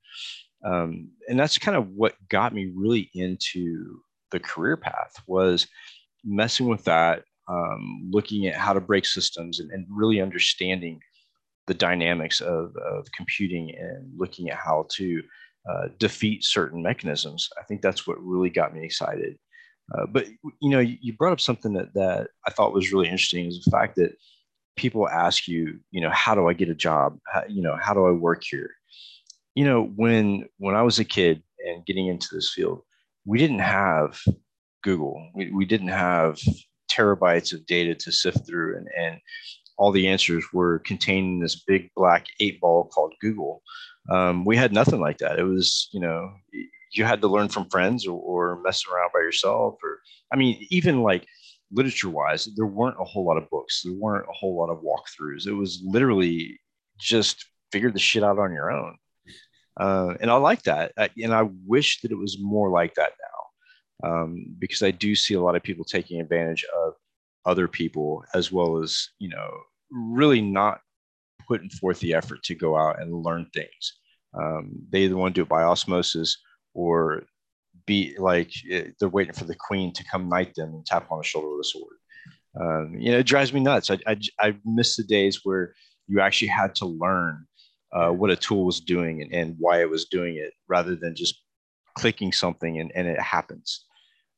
[0.66, 5.68] Um, and that's kind of what got me really into the career path was
[6.24, 11.00] messing with that, um, looking at how to break systems and, and really understanding
[11.68, 15.22] the dynamics of, of computing and looking at how to
[15.70, 17.50] uh, defeat certain mechanisms.
[17.60, 19.38] I think that's what really got me excited.
[19.94, 20.28] Uh, but
[20.62, 23.72] you know, you brought up something that that I thought was really interesting is the
[23.72, 24.16] fact that
[24.76, 27.18] people ask you, you know, how do I get a job?
[27.32, 28.72] How, you know, how do I work here?
[29.56, 32.82] You know, when when I was a kid and getting into this field,
[33.26, 34.20] we didn't have
[34.84, 35.30] Google.
[35.36, 36.40] We, we didn't have
[36.92, 39.20] terabytes of data to sift through and, and
[39.80, 43.64] all the answers were contained in this big black eight ball called Google.
[44.12, 45.40] Um, we had nothing like that.
[45.40, 46.32] It was, you know,
[46.92, 49.76] you had to learn from friends or, or around by yourself.
[49.84, 50.00] Or,
[50.34, 51.26] I mean, even like
[51.72, 53.82] literature wise, there weren't a whole lot of books.
[53.84, 55.48] There weren't a whole lot of walkthroughs.
[55.48, 56.60] It was literally
[57.00, 58.98] just figure the shit out on your own.
[59.80, 60.92] Uh, and I like that.
[60.98, 63.40] and I wish that it was more like that now
[64.04, 66.94] um, because I do see a lot of people taking advantage of
[67.46, 69.50] other people as well as you know
[69.92, 70.82] really not
[71.48, 73.98] putting forth the effort to go out and learn things
[74.40, 76.38] um, they either want to do it by osmosis
[76.80, 77.24] or
[77.86, 81.18] be like eh, they're waiting for the queen to come knight them and tap on
[81.18, 81.98] the shoulder with a sword.
[82.60, 83.92] Um, you know it drives me nuts.
[83.92, 85.74] I, I, I miss the days where
[86.08, 87.46] you actually had to learn
[87.92, 91.16] uh, what a tool was doing and, and why it was doing it rather than
[91.16, 91.36] just
[91.98, 93.86] clicking something and, and it happens.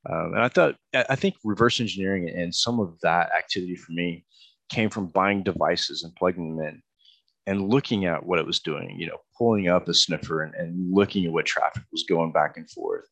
[0.10, 4.25] Um, and I thought, I think reverse engineering and some of that activity for me
[4.69, 6.82] came from buying devices and plugging them in
[7.47, 10.93] and looking at what it was doing, you know, pulling up a sniffer and, and
[10.93, 13.06] looking at what traffic was going back and forth,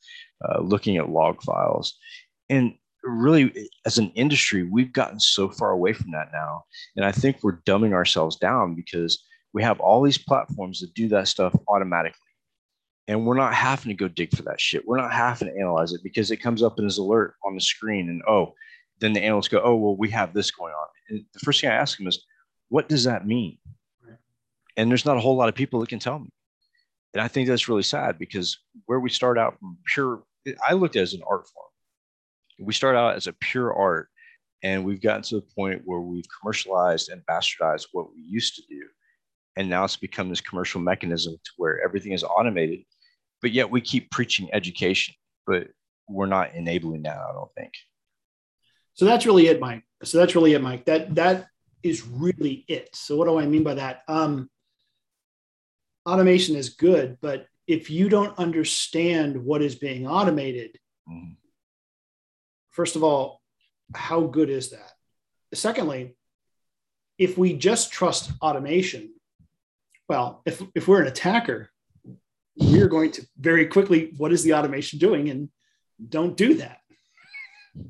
[0.47, 1.97] uh, looking at log files.
[2.49, 6.63] And really, as an industry, we've gotten so far away from that now.
[6.95, 11.07] And I think we're dumbing ourselves down because we have all these platforms that do
[11.09, 12.19] that stuff automatically
[13.09, 14.87] and we're not having to go dig for that shit.
[14.87, 17.61] We're not having to analyze it because it comes up in his alert on the
[17.61, 18.53] screen, and oh,
[18.99, 20.87] then the analysts go, oh, well, we have this going on.
[21.09, 22.23] And the first thing I ask them is,
[22.69, 23.57] what does that mean?
[24.79, 26.29] And there's not a whole lot of people that can tell me.
[27.13, 30.23] And I think that's really sad because where we start out from pure,
[30.67, 31.65] I looked at it as an art form.
[32.59, 34.09] We start out as a pure art,
[34.63, 38.63] and we've gotten to the point where we've commercialized and bastardized what we used to
[38.69, 38.83] do.
[39.55, 42.81] And now it's become this commercial mechanism to where everything is automated
[43.41, 45.15] but yet we keep preaching education,
[45.45, 45.67] but
[46.07, 47.17] we're not enabling that.
[47.17, 47.73] I don't think.
[48.93, 49.83] So that's really it, Mike.
[50.03, 50.85] So that's really it, Mike.
[50.85, 51.47] That that
[51.83, 52.89] is really it.
[52.93, 54.01] So what do I mean by that?
[54.07, 54.49] Um,
[56.09, 61.33] automation is good, but if you don't understand what is being automated, mm-hmm.
[62.71, 63.41] first of all,
[63.93, 64.91] how good is that?
[65.53, 66.15] Secondly,
[67.17, 69.13] if we just trust automation,
[70.07, 71.69] well, if, if we're an attacker,
[72.55, 75.29] we're going to very quickly, what is the automation doing?
[75.29, 75.49] And
[76.07, 76.79] don't do that.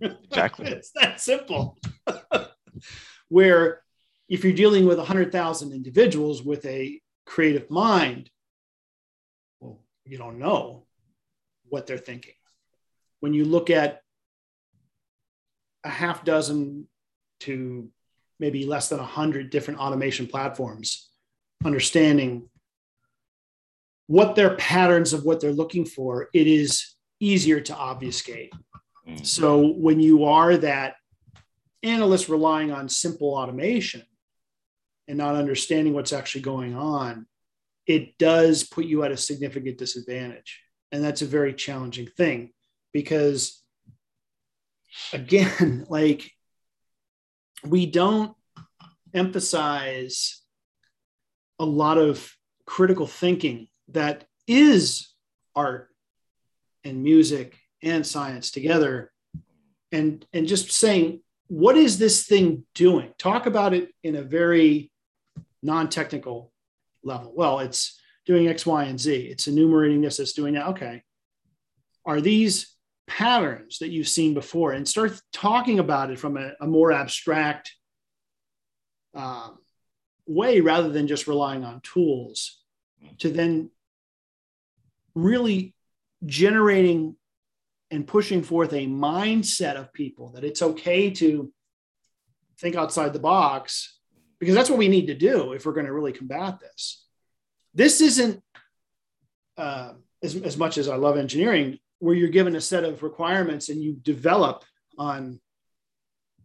[0.01, 0.67] Exactly.
[0.71, 1.77] it's that simple.
[3.29, 3.81] Where
[4.27, 8.29] if you're dealing with 100,000 individuals with a creative mind,
[9.59, 10.85] well, you don't know
[11.69, 12.33] what they're thinking.
[13.19, 14.01] When you look at
[15.83, 16.87] a half dozen
[17.41, 17.89] to
[18.39, 21.09] maybe less than 100 different automation platforms,
[21.63, 22.49] understanding
[24.07, 28.51] what their patterns of what they're looking for, it is easier to obfuscate.
[29.07, 29.23] Mm.
[29.23, 30.95] So when you are that
[31.83, 34.03] analyst relying on simple automation
[35.09, 37.25] and not understanding what's actually going on,
[37.87, 40.61] it does put you at a significant disadvantage.
[40.91, 42.51] And that's a very challenging thing
[42.93, 43.61] because,
[45.11, 46.31] again, like
[47.65, 48.35] we don't
[49.13, 50.41] emphasize
[51.57, 52.31] a lot of
[52.67, 55.11] critical thinking that is
[55.55, 55.89] art
[56.83, 59.11] and music and science together
[59.91, 64.88] and and just saying what is this thing doing talk about it in a very
[65.61, 66.51] non-technical
[67.03, 67.33] level.
[67.35, 69.15] Well it's doing x y and z.
[69.15, 70.67] It's enumerating this it's doing that.
[70.67, 71.03] Okay.
[72.05, 72.75] Are these
[73.07, 77.73] patterns that you've seen before and start talking about it from a, a more abstract
[79.15, 79.57] um,
[80.27, 82.61] way rather than just relying on tools
[83.17, 83.71] to then
[85.15, 85.73] really
[86.25, 87.15] generating
[87.91, 91.51] and pushing forth a mindset of people that it's okay to
[92.59, 93.98] think outside the box
[94.39, 97.05] because that's what we need to do if we're going to really combat this.
[97.73, 98.41] This isn't
[99.57, 103.69] uh, as, as much as I love engineering, where you're given a set of requirements
[103.69, 104.63] and you develop
[104.97, 105.39] on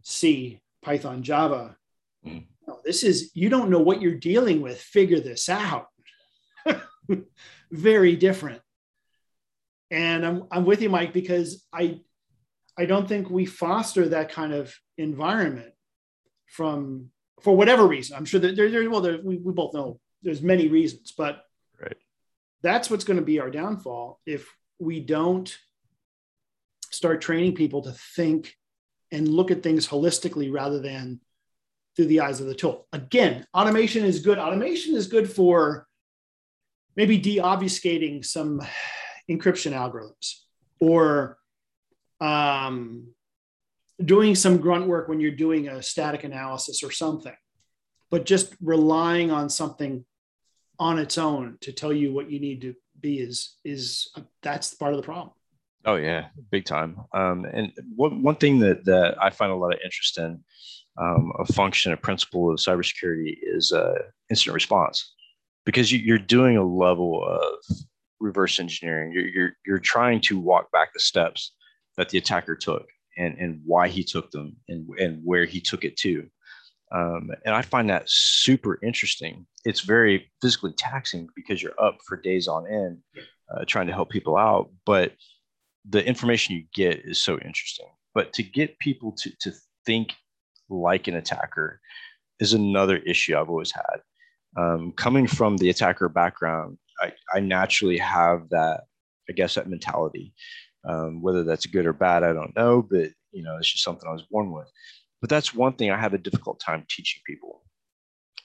[0.01, 1.77] C, Python, Java.
[2.25, 2.45] Mm.
[2.67, 5.87] No, this is, you don't know what you're dealing with, figure this out.
[7.71, 8.61] Very different.
[9.91, 12.01] And I'm, I'm with you, Mike, because I,
[12.77, 15.73] I don't think we foster that kind of environment
[16.47, 18.15] from, for whatever reason.
[18.15, 21.43] I'm sure that there, there well, there, we, we both know there's many reasons, but
[21.81, 21.97] right.
[22.61, 24.47] that's what's going to be our downfall if
[24.79, 25.55] we don't
[26.91, 28.55] start training people to think
[29.11, 31.19] and look at things holistically rather than
[31.95, 32.87] through the eyes of the tool.
[32.91, 34.37] Again, automation is good.
[34.37, 35.87] Automation is good for
[36.95, 38.61] maybe de-obfuscating some
[39.29, 40.41] encryption algorithms
[40.79, 41.37] or
[42.21, 43.07] um,
[44.03, 47.35] doing some grunt work when you're doing a static analysis or something,
[48.11, 50.05] but just relying on something
[50.77, 54.73] on its own to tell you what you need to be is is uh, that's
[54.73, 55.31] part of the problem.
[55.85, 56.97] Oh yeah, big time.
[57.13, 60.43] Um, and one one thing that that I find a lot of interest in,
[60.97, 63.95] um, a function, a principle of cybersecurity is uh,
[64.29, 65.13] incident response,
[65.65, 67.77] because you, you're doing a level of
[68.19, 69.11] reverse engineering.
[69.13, 71.53] You're, you're, you're trying to walk back the steps
[71.97, 75.83] that the attacker took and, and why he took them and, and where he took
[75.83, 76.27] it to.
[76.91, 79.47] Um, and I find that super interesting.
[79.63, 82.99] It's very physically taxing because you're up for days on end
[83.49, 84.71] uh, trying to help people out.
[84.85, 85.13] But
[85.89, 87.87] the information you get is so interesting.
[88.13, 89.51] But to get people to, to
[89.85, 90.13] think
[90.69, 91.79] like an attacker
[92.39, 94.01] is another issue I've always had.
[94.57, 98.83] Um, coming from the attacker background, I, I naturally have that,
[99.29, 100.33] I guess, that mentality.
[100.87, 104.07] Um, whether that's good or bad, I don't know, but you know, it's just something
[104.07, 104.69] I was born with.
[105.21, 107.63] But that's one thing I have a difficult time teaching people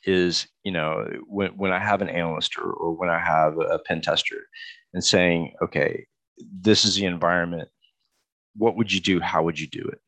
[0.04, 3.78] is, you know, when, when I have an analyst or, or when I have a
[3.80, 4.46] pen tester
[4.94, 6.06] and saying, okay,
[6.38, 7.68] this is the environment.
[8.56, 9.20] What would you do?
[9.20, 10.00] How would you do it?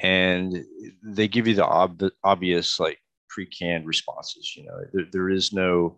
[0.00, 0.64] And
[1.02, 4.54] they give you the ob- obvious, like pre-canned responses.
[4.56, 5.96] You know, there, there is no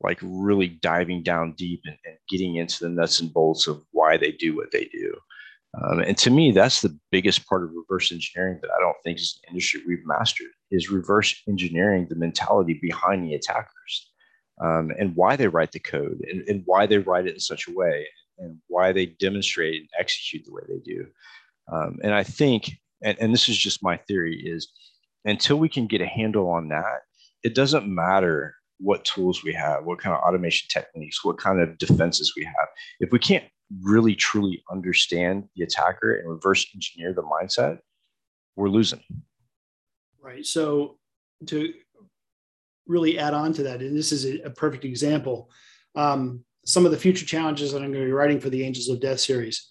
[0.00, 4.16] like really diving down deep and, and, getting into the nuts and bolts of why
[4.16, 5.14] they do what they do.
[5.80, 9.18] Um, and to me, that's the biggest part of reverse engineering that I don't think
[9.18, 14.10] is an industry we've mastered is reverse engineering the mentality behind the attackers
[14.62, 17.68] um, and why they write the code and, and why they write it in such
[17.68, 18.06] a way
[18.38, 21.06] and why they demonstrate and execute the way they do.
[21.72, 22.70] Um, and I think,
[23.02, 24.68] and, and this is just my theory, is
[25.24, 27.02] until we can get a handle on that,
[27.42, 31.78] it doesn't matter what tools we have, what kind of automation techniques, what kind of
[31.78, 32.68] defenses we have.
[33.00, 33.44] If we can't
[33.82, 37.78] really truly understand the attacker and reverse engineer the mindset,
[38.54, 39.02] we're losing.
[40.20, 40.44] Right.
[40.44, 40.98] So
[41.46, 41.72] to
[42.86, 45.50] really add on to that, and this is a, perfect example,
[45.94, 48.88] um, some of the future challenges that I'm going to be writing for the Angels
[48.88, 49.70] of Death series,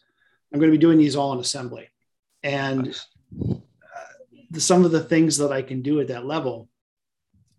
[0.54, 1.90] I'm going to be doing these all in assembly.
[2.44, 3.08] And nice.
[3.42, 3.56] uh,
[4.52, 6.70] the, some of the things that I can do at that level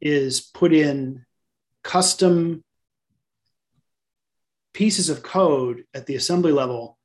[0.00, 1.24] is put in
[1.86, 2.64] custom
[4.74, 6.98] pieces of code at the assembly level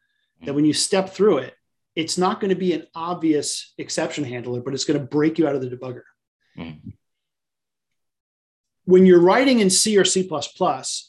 [0.43, 1.53] that when you step through it,
[1.95, 5.47] it's not going to be an obvious exception handler, but it's going to break you
[5.47, 6.01] out of the debugger.
[6.57, 6.89] Mm-hmm.
[8.85, 10.27] When you're writing in C or C,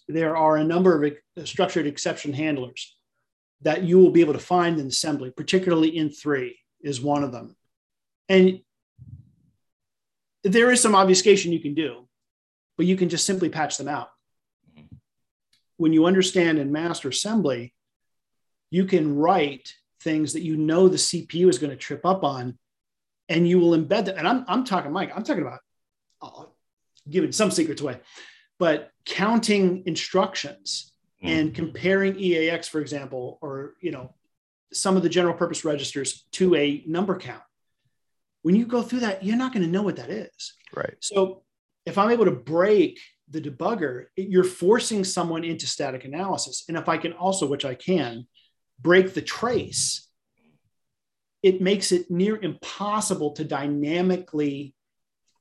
[0.07, 2.95] there are a number of structured exception handlers
[3.63, 7.33] that you will be able to find in assembly, particularly in three is one of
[7.33, 7.57] them.
[8.29, 8.61] And
[10.45, 12.07] there is some obfuscation you can do,
[12.77, 14.11] but you can just simply patch them out.
[14.71, 14.97] Mm-hmm.
[15.77, 17.75] When you understand and master assembly,
[18.71, 22.59] you can write things that you know the CPU is going to trip up on,
[23.29, 24.19] and you will embed them.
[24.19, 25.61] And I'm, I'm talking, Mike, I'm talking about
[26.21, 26.45] uh,
[27.09, 28.01] giving some secrets away,
[28.59, 31.29] but counting instructions mm.
[31.29, 34.15] and comparing EAX, for example, or you know,
[34.73, 37.43] some of the general purpose registers to a number count.
[38.43, 40.55] When you go through that, you're not going to know what that is.
[40.75, 40.97] Right.
[41.01, 41.43] So
[41.87, 46.65] if I'm able to break the debugger, you're forcing someone into static analysis.
[46.69, 48.27] And if I can also, which I can,
[48.81, 50.09] break the trace,
[51.43, 54.75] it makes it near impossible to dynamically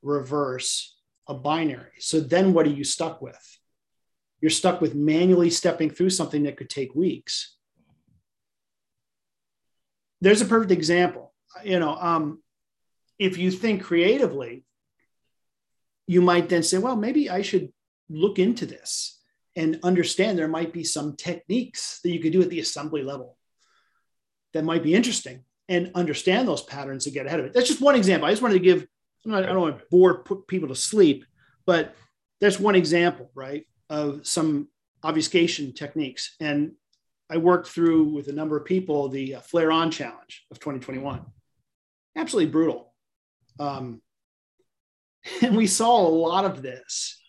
[0.02, 1.92] reverse a binary.
[2.00, 3.60] So then what are you stuck with?
[4.42, 7.56] You're stuck with manually stepping through something that could take weeks.
[10.22, 11.34] There's a perfect example.
[11.64, 12.42] You know, um,
[13.20, 14.66] if you think creatively,
[16.12, 17.72] you might then say, well, maybe I should
[18.10, 19.18] look into this
[19.56, 23.38] and understand there might be some techniques that you could do at the assembly level
[24.54, 27.54] that might be interesting and understand those patterns and get ahead of it.
[27.54, 28.28] That's just one example.
[28.28, 28.86] I just wanted to give,
[29.26, 31.24] I don't want to bore put people to sleep,
[31.66, 31.96] but
[32.42, 34.68] that's one example, right, of some
[35.06, 36.36] obfuscation techniques.
[36.42, 36.74] And
[37.30, 41.26] I worked through with a number of people the uh, Flare On Challenge of 2021.
[42.18, 42.94] Absolutely brutal.
[43.62, 44.02] Um,
[45.42, 47.20] and we saw a lot of this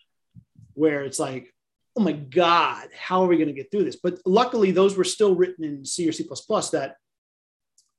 [0.73, 1.53] where it's like,
[1.95, 3.99] oh my God, how are we going to get through this?
[4.01, 6.27] But luckily, those were still written in C or C
[6.71, 6.95] that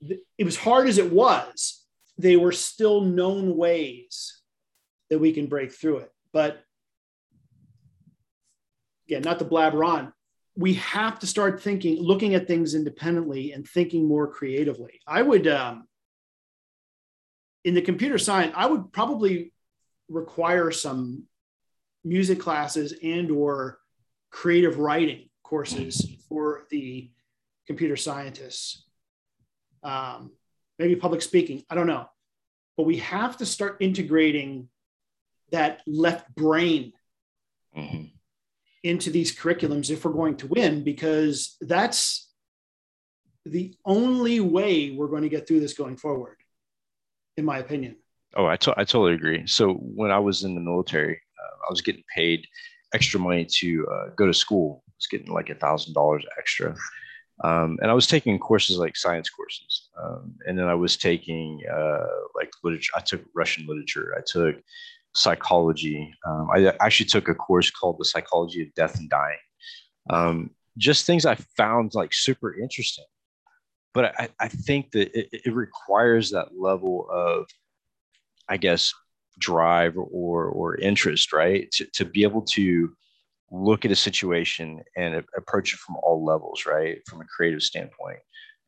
[0.00, 1.85] it was hard as it was,
[2.18, 4.40] they were still known ways
[5.11, 6.11] that we can break through it.
[6.33, 6.62] But
[9.07, 10.12] again, not to blabber on,
[10.57, 15.00] we have to start thinking, looking at things independently and thinking more creatively.
[15.07, 15.87] I would, um,
[17.64, 19.52] in the computer science, I would probably
[20.09, 21.25] require some
[22.05, 23.79] music classes and or
[24.31, 27.11] creative writing courses for the
[27.67, 28.85] computer scientists.
[29.83, 30.33] Um,
[30.79, 32.07] maybe public speaking i don't know.
[32.77, 34.69] But we have to start integrating
[35.53, 36.93] that left brain
[37.77, 38.07] mm-hmm.
[38.83, 42.33] into these curriculums if we're going to win because that's
[43.47, 46.37] the only way we're going to get through this going forward
[47.37, 47.97] in my opinion
[48.37, 51.70] oh i, to- I totally agree so when i was in the military uh, i
[51.70, 52.47] was getting paid
[52.92, 56.75] extra money to uh, go to school i was getting like a thousand dollars extra
[57.42, 61.62] um, and I was taking courses like science courses, um, and then I was taking
[61.68, 62.92] uh, like literature.
[62.94, 64.14] I took Russian literature.
[64.16, 64.57] I took
[65.14, 66.14] psychology.
[66.27, 69.38] Um, I actually took a course called the psychology of death and dying.
[70.11, 73.05] Um, just things I found like super interesting.
[73.94, 77.47] But I, I think that it, it requires that level of,
[78.48, 78.92] I guess,
[79.38, 81.70] drive or or interest, right?
[81.72, 82.92] To, to be able to
[83.50, 86.98] look at a situation and approach it from all levels, right?
[87.07, 88.18] From a creative standpoint.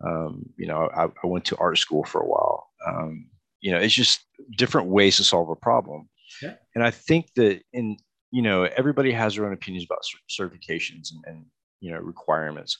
[0.05, 2.67] Um, you know, I, I, went to art school for a while.
[2.87, 3.31] Um,
[3.63, 4.21] you know, it's just
[4.57, 6.09] different ways to solve a problem.
[6.43, 6.55] Yeah.
[6.75, 7.97] And I think that in,
[8.31, 11.47] you know, everybody has their own opinions about certifications and, and,
[11.81, 12.79] you know, requirements.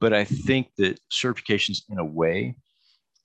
[0.00, 2.56] But I think that certifications in a way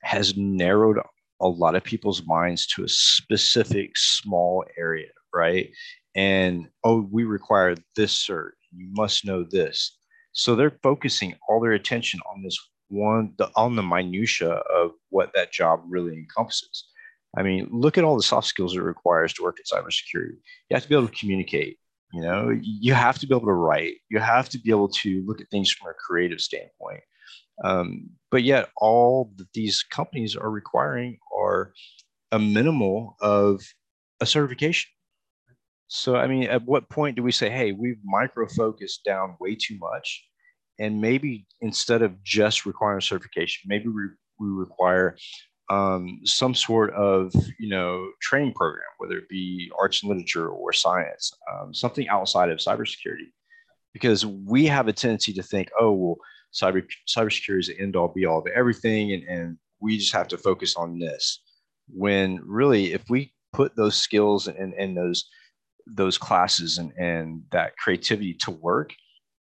[0.01, 0.97] has narrowed
[1.43, 5.69] a lot of people's minds to a specific small area, right?
[6.15, 9.99] and oh we require this cert you must know this.
[10.32, 12.58] So they're focusing all their attention on this
[12.89, 16.86] one the on the minutia of what that job really encompasses.
[17.38, 20.38] I mean look at all the soft skills it requires to work in cybersecurity.
[20.69, 21.77] You have to be able to communicate
[22.13, 22.56] you know?
[22.62, 23.95] You have to be able to write.
[24.12, 27.01] You have to be able to look at things from a creative standpoint.
[27.63, 31.73] Um, but yet all that these companies are requiring are
[32.32, 33.62] a minimal of
[34.21, 34.89] a certification
[35.95, 39.56] so, I mean, at what point do we say, hey, we've micro focused down way
[39.56, 40.25] too much?
[40.79, 44.06] And maybe instead of just requiring a certification, maybe we,
[44.39, 45.15] we require
[45.69, 50.73] um, some sort of, you know, training program, whether it be arts and literature or
[50.73, 53.30] science, um, something outside of cybersecurity.
[53.93, 56.15] Because we have a tendency to think, oh, well,
[56.55, 60.29] cyber cybersecurity is the end all be all of everything, and, and we just have
[60.29, 61.41] to focus on this.
[61.89, 65.29] When really, if we put those skills and, and those
[65.86, 68.93] those classes and, and that creativity to work,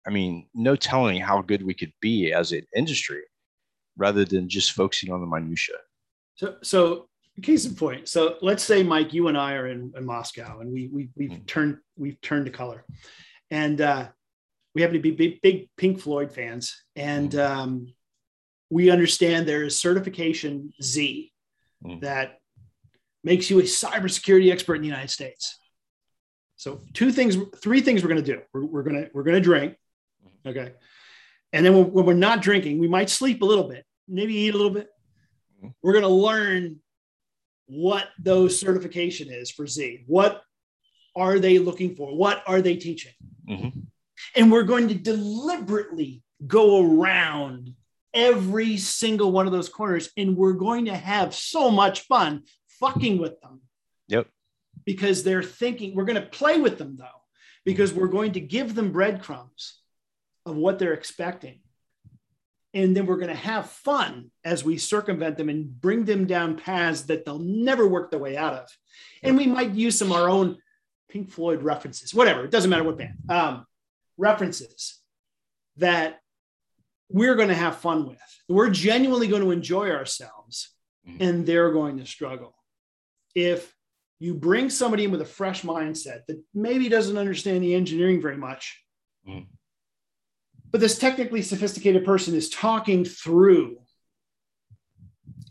[0.06, 3.22] I mean, no telling how good we could be as an industry
[3.96, 5.76] rather than just focusing on the minutia.
[6.36, 7.08] So, so
[7.42, 8.08] case in point.
[8.08, 11.30] So let's say, Mike, you and I are in, in Moscow and we, we, we've
[11.30, 11.46] mm.
[11.46, 12.84] turned, we've turned to color
[13.50, 14.08] and uh,
[14.74, 16.84] we happen to be big, big Pink Floyd fans.
[16.96, 17.50] And mm.
[17.50, 17.94] um,
[18.70, 21.32] we understand there is certification Z
[21.84, 22.00] mm.
[22.00, 22.38] that
[23.22, 25.58] makes you a cybersecurity expert in the United States
[26.56, 28.40] So two things, three things we're going to do.
[28.52, 29.76] We're, we're going to we're going to drink,
[30.46, 30.72] okay,
[31.52, 34.54] and then when, when, we're not drinking, we might sleep a little bit, maybe eat
[34.54, 34.88] a little bit.
[35.58, 35.68] Mm-hmm.
[35.82, 36.80] We're going to learn
[37.66, 40.04] what those certification is for Z.
[40.06, 40.42] What
[41.16, 42.16] are they looking for?
[42.16, 43.12] What are they teaching?
[43.48, 43.80] Mm-hmm.
[44.36, 47.74] And we're going to deliberately go around
[48.14, 52.44] every single one of those corners, and we're going to have so much fun
[52.80, 53.60] fucking with them.
[54.08, 54.28] Yep
[54.84, 57.22] because they're thinking we're going to play with them though,
[57.64, 59.80] because we're going to give them breadcrumbs
[60.46, 61.60] of what they're expecting.
[62.74, 66.56] And then we're going to have fun as we circumvent them and bring them down
[66.56, 68.68] paths that they'll never work their way out of.
[69.22, 70.58] And we might use some our own
[71.08, 73.64] Pink Floyd references, whatever, it doesn't matter what band, um,
[74.16, 74.98] references
[75.76, 76.18] that
[77.08, 78.18] we're going to have fun with.
[78.48, 80.70] We're genuinely going to enjoy ourselves
[81.08, 81.22] mm-hmm.
[81.22, 82.54] and they're going to struggle.
[83.34, 83.74] If
[84.20, 88.36] you bring somebody in with a fresh mindset that maybe doesn't understand the engineering very
[88.36, 88.82] much.
[89.28, 89.46] Mm.
[90.70, 93.78] But this technically sophisticated person is talking through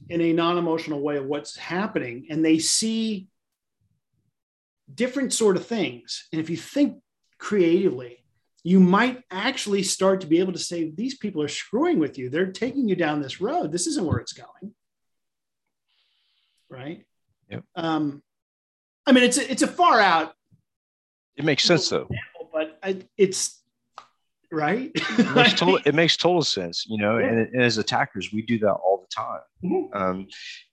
[0.10, 3.28] in a non emotional way of what's happening, and they see
[4.94, 6.28] different sort of things.
[6.32, 7.00] And if you think
[7.38, 8.23] creatively,
[8.64, 12.30] you might actually start to be able to say, These people are screwing with you.
[12.30, 13.72] They're taking you down this road.
[13.72, 14.74] This isn't where it's going.
[16.70, 17.06] Right.
[17.50, 17.64] Yep.
[17.76, 18.24] Um,
[19.06, 20.34] I mean, it's a, it's a far out.
[21.36, 22.08] It makes sense though.
[22.54, 23.62] But I, it's
[24.52, 24.92] right.
[24.94, 27.18] it, makes total, it makes total sense, you know.
[27.18, 27.28] Yeah.
[27.28, 29.42] And, and, as attackers, we do that all the time.
[29.64, 29.98] Mm-hmm.
[29.98, 30.28] Um,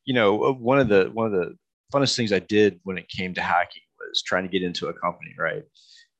[0.04, 1.56] you know, uh, one of the one of the
[1.92, 4.92] funnest things I did when it came to hacking was trying to get into a
[4.92, 5.64] company, right?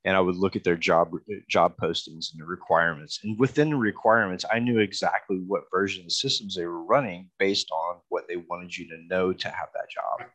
[0.04, 1.12] And I would look at their job
[1.48, 6.12] job postings and the requirements, and within the requirements, I knew exactly what version of
[6.12, 9.90] systems they were running based on what they wanted you to know to have that
[9.90, 10.28] job.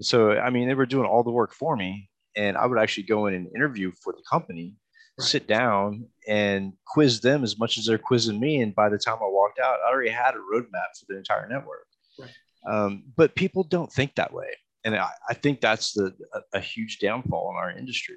[0.00, 2.10] So, I mean, they were doing all the work for me.
[2.36, 4.74] And I would actually go in and interview for the company,
[5.18, 5.26] right.
[5.26, 8.60] sit down and quiz them as much as they're quizzing me.
[8.60, 11.48] And by the time I walked out, I already had a roadmap for the entire
[11.48, 11.86] network.
[12.18, 12.30] Right.
[12.68, 14.48] Um, but people don't think that way.
[14.84, 18.16] And I, I think that's the a, a huge downfall in our industry.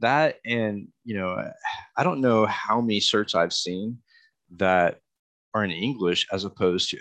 [0.00, 1.50] That and you know,
[1.96, 3.98] I don't know how many certs I've seen
[4.56, 5.00] that
[5.54, 6.98] are in English as opposed to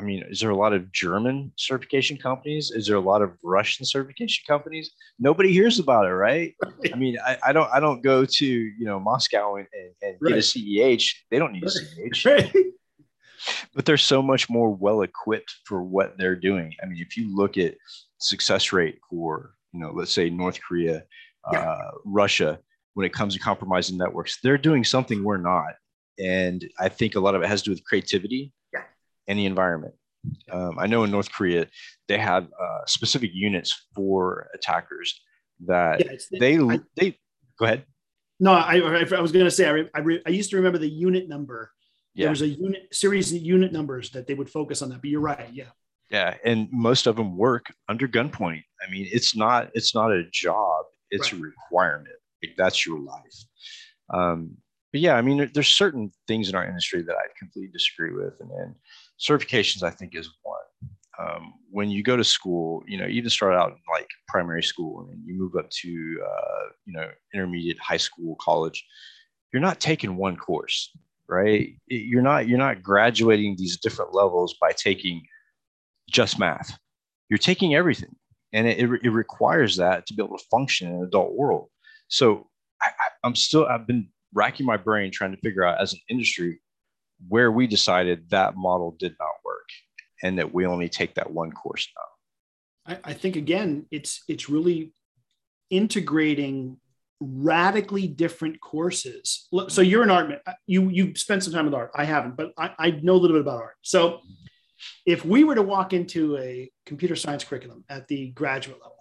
[0.00, 2.70] I mean, is there a lot of German certification companies?
[2.70, 4.92] Is there a lot of Russian certification companies?
[5.18, 6.54] Nobody hears about it, right?
[6.62, 6.94] right.
[6.94, 10.16] I mean, I, I, don't I don't go to you know Moscow and, and, and
[10.20, 10.30] right.
[10.30, 11.04] get a CEH.
[11.30, 12.24] They don't need a CEH.
[12.24, 12.52] Right.
[13.74, 16.74] But they're so much more well equipped for what they're doing.
[16.82, 17.76] I mean, if you look at
[18.18, 21.04] success rate for you know, let's say North Korea,
[21.52, 21.60] yeah.
[21.60, 22.58] uh, Russia,
[22.94, 25.74] when it comes to compromising networks, they're doing something we're not.
[26.18, 28.52] And I think a lot of it has to do with creativity
[29.28, 29.94] and the environment.
[30.50, 31.68] Um, I know in North Korea
[32.08, 35.20] they have uh, specific units for attackers
[35.66, 37.18] that yeah, they I, they
[37.58, 37.84] go ahead.
[38.40, 41.28] No, I, I was going to say I, I, I, used to remember the unit
[41.28, 41.72] number.
[42.14, 42.26] Yeah.
[42.26, 45.00] There was a unit series of unit numbers that they would focus on that.
[45.00, 45.70] But you're right, yeah.
[46.10, 48.62] Yeah, and most of them work under gunpoint.
[48.86, 51.40] I mean, it's not it's not a job; it's right.
[51.40, 52.16] a requirement.
[52.42, 53.44] Like, that's your life.
[54.12, 54.56] Um,
[54.92, 58.34] but yeah, I mean, there's certain things in our industry that I completely disagree with,
[58.40, 58.74] and, and
[59.20, 60.56] certifications i think is one
[61.18, 65.08] um, when you go to school you know even start out in like primary school
[65.10, 68.84] and you move up to uh, you know intermediate high school college
[69.52, 70.90] you're not taking one course
[71.28, 75.22] right you're not you're not graduating these different levels by taking
[76.08, 76.78] just math
[77.28, 78.14] you're taking everything
[78.52, 81.68] and it, it requires that to be able to function in an adult world
[82.08, 82.46] so
[82.80, 82.88] I,
[83.24, 86.60] i'm still i've been racking my brain trying to figure out as an industry
[87.26, 89.68] where we decided that model did not work
[90.22, 92.94] and that we only take that one course now.
[92.94, 94.92] I, I think again, it's it's really
[95.70, 96.78] integrating
[97.20, 99.48] radically different courses.
[99.68, 101.90] So you're an art, uh, you you've spent some time with art.
[101.94, 103.76] I haven't, but I, I know a little bit about art.
[103.82, 104.20] So
[105.04, 108.96] if we were to walk into a computer science curriculum at the graduate level,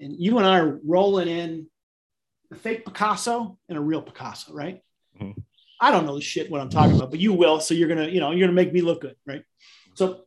[0.00, 1.66] and you and I are rolling in
[2.52, 4.82] a fake Picasso and a real Picasso, right?
[5.20, 5.40] Mm-hmm.
[5.80, 7.60] I don't know the shit what I'm talking about, but you will.
[7.60, 9.44] So you're gonna, you know, you're gonna make me look good, right?
[9.94, 10.24] So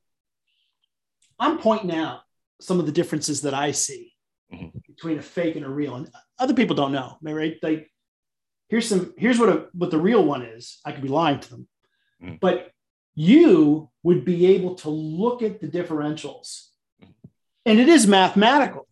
[1.40, 2.22] I'm pointing out
[2.60, 4.14] some of the differences that I see
[4.52, 4.78] mm-hmm.
[4.88, 7.58] between a fake and a real, and other people don't know, right?
[7.62, 7.92] Like,
[8.70, 10.80] here's some, here's what a what the real one is.
[10.86, 11.68] I could be lying to them,
[12.24, 12.36] mm-hmm.
[12.42, 12.72] but
[13.16, 16.48] you would be able to look at the differentials,
[17.66, 18.84] and it is mathematical.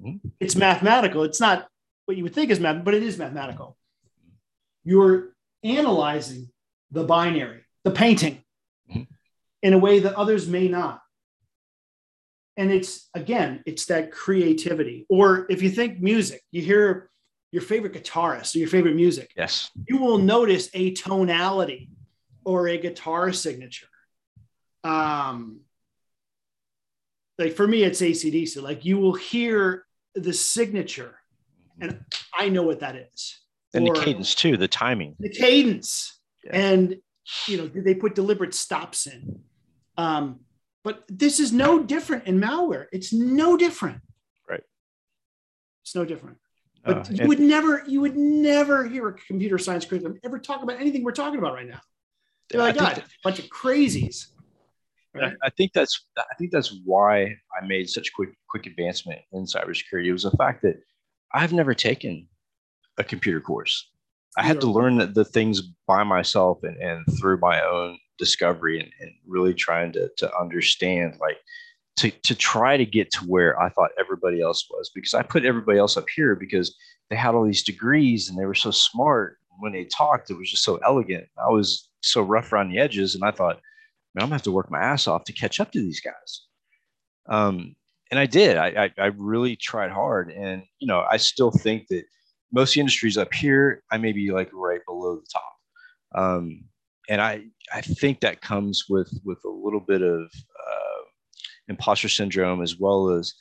[0.00, 0.28] Mm-hmm.
[0.40, 1.22] It's mathematical.
[1.28, 1.68] It's not
[2.06, 3.68] what you would think is math, but it is mathematical.
[4.82, 5.16] You're
[5.62, 6.42] analyzing
[6.90, 8.36] the binary, the painting,
[8.90, 9.04] mm-hmm.
[9.66, 10.96] in a way that others may not.
[12.56, 15.06] and it's again, it's that creativity.
[15.08, 17.10] Or if you think music, you hear
[17.50, 19.32] your favorite guitarist or your favorite music.
[19.36, 19.70] Yes.
[19.88, 21.90] You will notice a tonality
[22.44, 23.86] or a guitar signature.
[24.84, 25.60] Um,
[27.38, 28.62] like for me, it's ACDC.
[28.62, 31.16] Like you will hear the signature,
[31.80, 32.04] and
[32.34, 33.38] I know what that is.
[33.72, 35.16] And Or the cadence too, the timing.
[35.18, 36.50] The cadence, Yeah.
[36.54, 36.96] and
[37.48, 39.40] you know, they put deliberate stops in.
[39.96, 40.40] Um,
[40.84, 42.86] but this is no different in malware.
[42.92, 44.02] It's no different.
[44.48, 44.62] Right.
[45.82, 46.36] It's no different.
[46.84, 50.62] Uh, But you would never, you would never hear a computer science curriculum ever talk
[50.62, 51.80] about anything we're talking about right now.
[52.50, 54.26] They're like, God, a bunch of crazies.
[55.20, 59.44] I, I think that's I think that's why I made such quick quick advancement in
[59.44, 60.06] cybersecurity.
[60.06, 60.76] It was the fact that
[61.32, 62.28] I've never taken
[62.98, 63.90] a computer course.
[64.36, 68.90] I had to learn the, things by myself and, and through my own discovery and,
[69.00, 71.36] and really trying to, to understand like
[71.96, 75.44] to, to try to get to where I thought everybody else was because I put
[75.44, 76.74] everybody else up here because
[77.10, 79.38] they had all these degrees and they were so smart.
[79.60, 81.26] When they talked, it was just so elegant.
[81.38, 83.60] I was so rough around the edges, and I thought,
[84.16, 86.46] I'm gonna have to work my ass off to catch up to these guys.
[87.28, 87.74] Um,
[88.10, 88.56] and I did.
[88.56, 92.04] I, I I really tried hard, and you know, I still think that
[92.52, 96.22] most of the industries up here, I may be like right below the top.
[96.22, 96.64] Um,
[97.08, 101.02] and I I think that comes with with a little bit of uh,
[101.68, 103.34] imposter syndrome as well as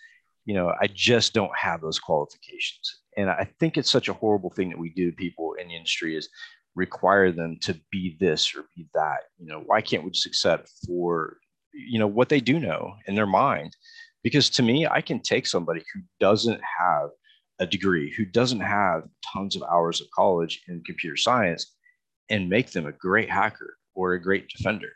[0.45, 3.01] you know I just don't have those qualifications.
[3.15, 6.17] And I think it's such a horrible thing that we do people in the industry
[6.17, 6.29] is
[6.75, 9.21] require them to be this or be that.
[9.37, 11.37] You know, why can't we just accept for
[11.73, 13.75] you know what they do know in their mind?
[14.23, 17.09] Because to me, I can take somebody who doesn't have
[17.59, 19.03] a degree, who doesn't have
[19.33, 21.75] tons of hours of college in computer science,
[22.29, 24.89] and make them a great hacker or a great defender,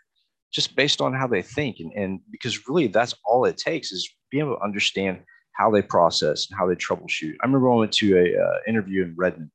[0.52, 1.78] just based on how they think.
[1.80, 5.20] And, and because really, that's all it takes is being able to understand
[5.54, 7.36] how they process and how they troubleshoot.
[7.42, 9.52] I remember I went to a uh, interview in Redmond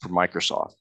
[0.00, 0.74] for Microsoft,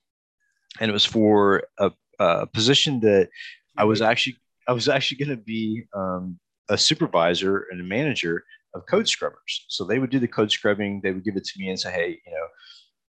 [0.79, 3.29] and it was for a, a position that
[3.77, 8.43] I was actually I was actually going to be um, a supervisor and a manager
[8.73, 9.65] of code scrubbers.
[9.67, 11.01] So they would do the code scrubbing.
[11.03, 12.47] They would give it to me and say, "Hey, you know,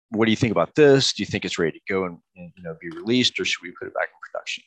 [0.10, 1.14] what do you think about this?
[1.14, 3.62] Do you think it's ready to go and, and you know be released, or should
[3.64, 4.64] we put it back in production?"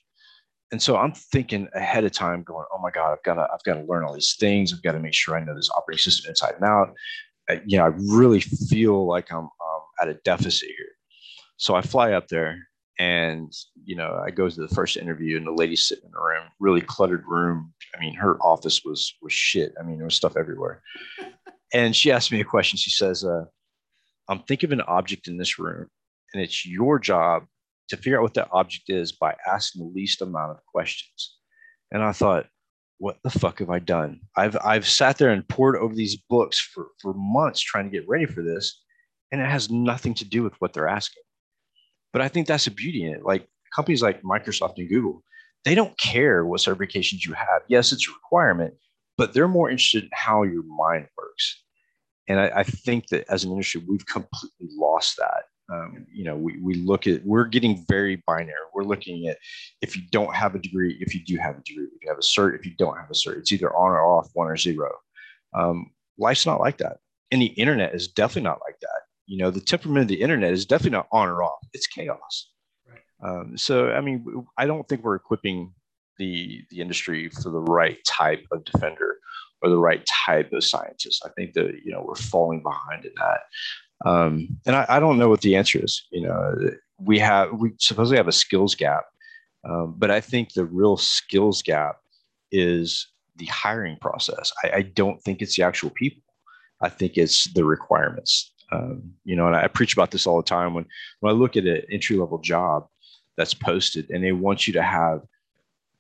[0.72, 3.62] And so I'm thinking ahead of time, going, "Oh my God, I've got to I've
[3.64, 4.72] got to learn all these things.
[4.72, 6.94] I've got to make sure I know this operating system inside and out."
[7.66, 9.50] You know, I really feel like I'm um,
[10.00, 10.92] at a deficit here.
[11.56, 12.58] So I fly up there
[12.98, 13.52] and
[13.84, 16.44] you know i go to the first interview and the lady's sitting in a room
[16.60, 17.72] really cluttered room.
[17.94, 19.74] I mean her office was was shit.
[19.78, 20.82] I mean there was stuff everywhere.
[21.72, 22.76] And she asked me a question.
[22.76, 23.46] She says uh,
[24.28, 25.88] i'm thinking of an object in this room
[26.32, 27.44] and it's your job
[27.88, 31.36] to figure out what that object is by asking the least amount of questions.
[31.90, 32.46] And i thought
[32.98, 34.20] what the fuck have i done?
[34.36, 38.08] I've i've sat there and poured over these books for for months trying to get
[38.08, 38.82] ready for this
[39.32, 41.23] and it has nothing to do with what they're asking
[42.14, 43.24] but I think that's the beauty in it.
[43.24, 45.22] Like companies like Microsoft and Google,
[45.64, 47.62] they don't care what certifications you have.
[47.68, 48.74] Yes, it's a requirement,
[49.18, 51.62] but they're more interested in how your mind works.
[52.28, 55.42] And I, I think that as an industry, we've completely lost that.
[55.72, 58.54] Um, you know, we, we look at, we're getting very binary.
[58.74, 59.38] We're looking at
[59.82, 62.18] if you don't have a degree, if you do have a degree, if you have
[62.18, 64.56] a cert, if you don't have a cert, it's either on or off, one or
[64.56, 64.92] zero.
[65.52, 66.98] Um, life's not like that.
[67.32, 70.52] And the internet is definitely not like that you know the temperament of the internet
[70.52, 71.66] is definitely not on or off.
[71.72, 72.50] It's chaos.
[72.88, 73.00] Right.
[73.28, 75.72] um, so i mean I don't think we're equipping
[76.18, 79.16] the the industry for the right type of defender
[79.62, 81.24] or the right type of scientist.
[81.24, 83.40] I think that you know we're falling behind in that.
[84.08, 86.06] Um, and I, I don't know what the answer is.
[86.10, 86.54] You know
[86.98, 89.04] we have we supposedly have a skills gap
[89.68, 91.96] um, but i think the real skills gap
[92.52, 94.52] is the hiring process.
[94.62, 96.22] I, I don't think it's the actual people.
[96.80, 100.42] I think it's the requirements um, you know, and I preach about this all the
[100.42, 100.86] time when
[101.20, 102.86] when I look at an entry level job
[103.36, 105.20] that's posted and they want you to have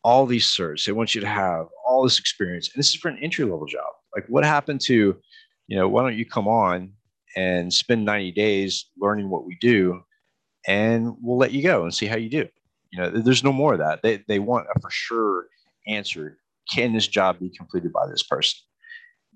[0.02, 3.08] all these certs, they want you to have all this experience, and this is for
[3.08, 3.86] an entry level job.
[4.14, 5.16] Like, what happened to,
[5.66, 6.92] you know, why don't you come on
[7.36, 10.02] and spend 90 days learning what we do,
[10.66, 12.46] and we'll let you go and see how you do.
[12.90, 14.02] You know, there's no more of that.
[14.02, 15.46] They they want a for sure
[15.88, 16.38] answer.
[16.72, 18.60] Can this job be completed by this person?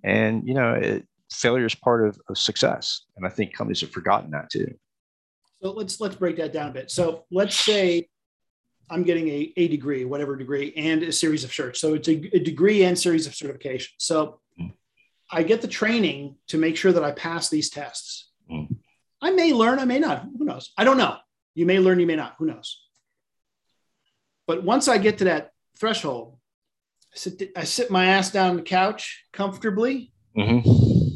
[0.05, 3.03] And you know, it, failure is part of, of success.
[3.16, 4.74] And I think companies have forgotten that too.
[5.62, 6.91] So let's let's break that down a bit.
[6.91, 8.09] So let's say
[8.91, 11.76] I'm getting a, a degree, whatever degree, and a series of certs.
[11.76, 13.93] So it's a, a degree and series of certification.
[13.99, 14.72] So Mm.
[15.31, 18.31] I get the training to make sure that I pass these tests.
[18.51, 18.76] Mm.
[19.20, 20.26] I may learn, I may not.
[20.37, 20.72] Who knows?
[20.76, 21.16] I don't know.
[21.55, 22.37] You may learn, you may not.
[22.39, 22.81] Who knows?
[24.47, 26.39] But once I get to that threshold,
[27.12, 31.08] I sit, I sit my ass down on the couch comfortably, mm-hmm.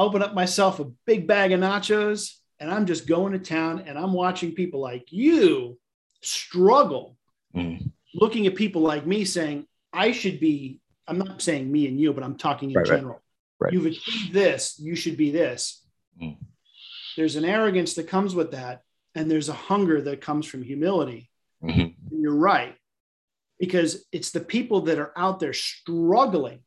[0.00, 3.98] Open up myself a big bag of nachos, and I'm just going to town and
[3.98, 5.78] I'm watching people like you
[6.22, 7.16] struggle,
[7.54, 7.86] mm-hmm.
[8.14, 12.12] looking at people like me saying, I should be, I'm not saying me and you,
[12.12, 13.22] but I'm talking in right, general.
[13.58, 13.72] Right.
[13.72, 15.84] You've achieved this, you should be this.
[16.20, 16.36] Mm.
[17.16, 18.82] There's an arrogance that comes with that,
[19.14, 21.30] and there's a hunger that comes from humility.
[21.62, 22.20] Mm-hmm.
[22.22, 22.74] You're right
[23.58, 26.60] because it's the people that are out there struggling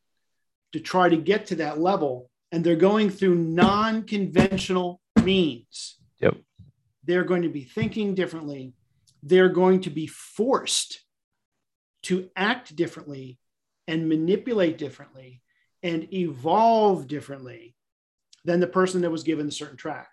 [0.72, 6.36] to try to get to that level and they're going through non-conventional means yep
[7.04, 8.72] they're going to be thinking differently
[9.22, 11.00] they're going to be forced
[12.02, 13.38] to act differently
[13.88, 15.42] and manipulate differently
[15.82, 17.74] and evolve differently
[18.44, 20.10] than the person that was given a certain track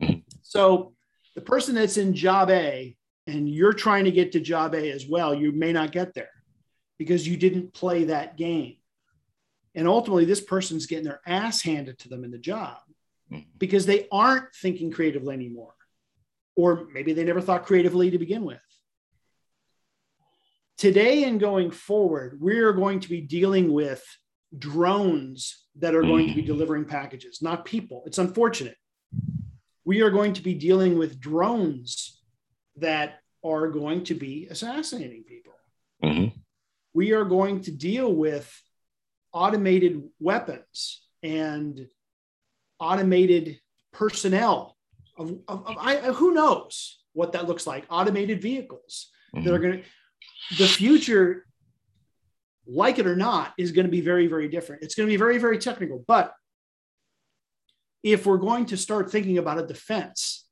[0.00, 0.20] mm-hmm.
[0.42, 0.94] so
[1.34, 5.06] the person that's in job a and you're trying to get to job A as
[5.06, 6.30] well, you may not get there
[6.98, 8.76] because you didn't play that game.
[9.74, 12.78] And ultimately, this person's getting their ass handed to them in the job
[13.30, 13.48] mm-hmm.
[13.58, 15.74] because they aren't thinking creatively anymore.
[16.56, 18.60] Or maybe they never thought creatively to begin with.
[20.78, 24.04] Today and going forward, we're going to be dealing with
[24.56, 26.46] drones that are going to be mm-hmm.
[26.46, 28.02] delivering packages, not people.
[28.06, 28.76] It's unfortunate.
[29.84, 32.22] We are going to be dealing with drones
[32.76, 35.52] that are going to be assassinating people.
[36.02, 36.36] Mm-hmm.
[36.92, 38.52] We are going to deal with
[39.34, 41.86] automated weapons and
[42.80, 43.60] automated
[43.92, 44.76] personnel
[45.18, 49.44] of, of, of I, who knows what that looks like automated vehicles mm-hmm.
[49.44, 51.44] that are going to the future
[52.66, 55.18] like it or not is going to be very very different it's going to be
[55.18, 56.32] very very technical but
[58.02, 60.44] if we're going to start thinking about a defense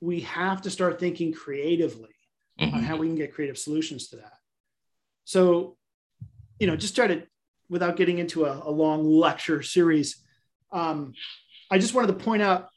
[0.00, 2.14] we have to start thinking creatively
[2.60, 2.74] mm-hmm.
[2.74, 4.32] on how we can get creative solutions to that.
[5.24, 5.75] So,
[6.58, 7.22] you know, just try to,
[7.68, 10.22] without getting into a, a long lecture series,
[10.72, 11.14] um,
[11.70, 12.68] I just wanted to point out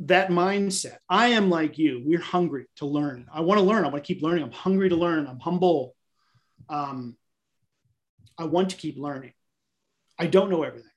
[0.00, 0.98] that mindset.
[1.08, 2.02] I am like you.
[2.04, 3.26] We're hungry to learn.
[3.32, 3.84] I want to learn.
[3.84, 4.44] I want to keep learning.
[4.44, 5.26] I'm hungry to learn.
[5.26, 5.94] I'm humble.
[6.68, 7.16] Um,
[8.38, 9.32] I want to keep learning.
[10.18, 10.90] I don't know everything.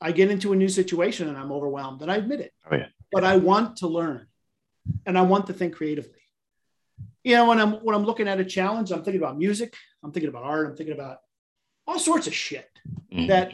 [0.00, 2.52] I get into a new situation and I'm overwhelmed, and I admit it.
[2.70, 2.86] Oh, yeah.
[3.12, 4.26] But I want to learn
[5.04, 6.12] and I want to think creatively.
[7.22, 10.10] You know, when I'm when I'm looking at a challenge, I'm thinking about music, I'm
[10.12, 11.18] thinking about art, I'm thinking about
[11.86, 12.68] all sorts of shit
[13.12, 13.28] mm.
[13.28, 13.52] that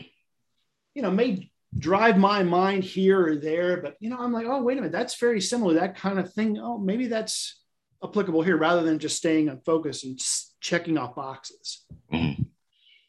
[0.95, 4.63] you know may drive my mind here or there, but you know, I'm like, oh,
[4.63, 5.75] wait a minute, that's very similar.
[5.75, 6.59] That kind of thing.
[6.59, 7.61] Oh, maybe that's
[8.03, 10.21] applicable here rather than just staying on focus and
[10.61, 11.85] checking off boxes.
[12.13, 12.47] Mm.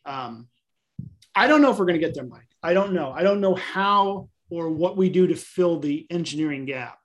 [0.05, 0.47] Um,
[1.35, 2.47] I don't know if we're going to get there, Mike.
[2.63, 3.11] I don't know.
[3.11, 6.99] I don't know how or what we do to fill the engineering gap.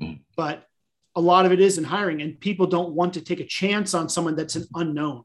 [0.00, 0.20] Mm.
[0.36, 0.66] But
[1.14, 3.92] a lot of it is in hiring, and people don't want to take a chance
[3.94, 5.24] on someone that's an unknown.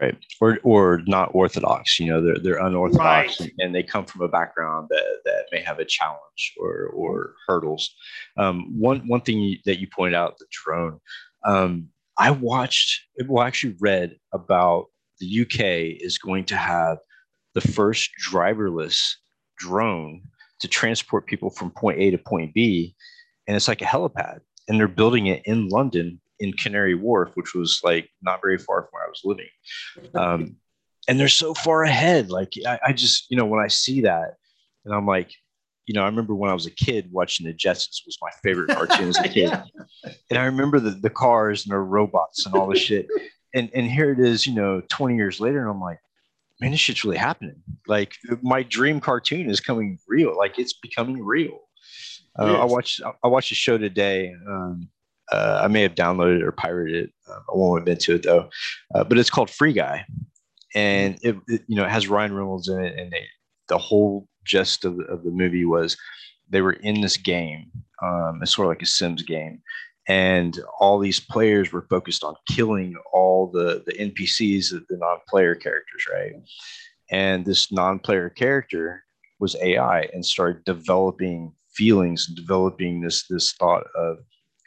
[0.00, 0.16] Right.
[0.40, 3.40] Or, or not orthodox, you know, they're, they're unorthodox right.
[3.40, 7.34] and, and, they come from a background that, that may have a challenge or, or
[7.46, 7.94] hurdles.
[8.38, 11.00] Um, one, one thing that you pointed out, the drone,
[11.44, 11.88] um,
[12.18, 12.98] I watched,
[13.28, 14.86] well, actually read about
[15.18, 16.96] the UK is going to have
[17.54, 19.16] the first driverless
[19.58, 20.22] drone
[20.60, 22.94] to transport people from point A to point B
[23.50, 24.38] and it's like a helipad
[24.68, 28.82] and they're building it in london in canary wharf which was like not very far
[28.82, 29.48] from where i was living.
[30.14, 30.56] Um,
[31.08, 32.30] and they're so far ahead.
[32.30, 34.36] Like I, I, just you know when i see that
[34.84, 35.32] and i'm like
[35.86, 38.68] you know i remember when i was a kid watching the jetsons was my favorite
[38.68, 39.50] cartoon as a kid.
[39.50, 39.64] Yeah.
[40.30, 43.06] and i remember the, the cars and the robots and all the shit.
[43.54, 45.98] And and here it is you know 20 years later and i'm like
[46.60, 47.62] man this shit's really happening.
[47.88, 50.36] Like my dream cartoon is coming real.
[50.36, 51.58] Like it's becoming real.
[52.38, 54.34] Uh, I watched I watched a show today.
[54.48, 54.88] Um,
[55.32, 57.12] uh, I may have downloaded or pirated it.
[57.28, 58.48] Uh, I won't admit to it though,
[58.94, 60.04] uh, but it's called Free Guy,
[60.74, 63.26] and it, it, you know it has Ryan Reynolds in it, and they,
[63.68, 65.96] the whole gist of the, of the movie was
[66.48, 67.70] they were in this game.
[68.02, 69.62] Um, it's sort of like a Sims game,
[70.08, 76.06] and all these players were focused on killing all the the NPCs, the non-player characters,
[76.12, 76.32] right?
[77.10, 79.04] And this non-player character
[79.40, 84.18] was AI and started developing feelings developing this this thought of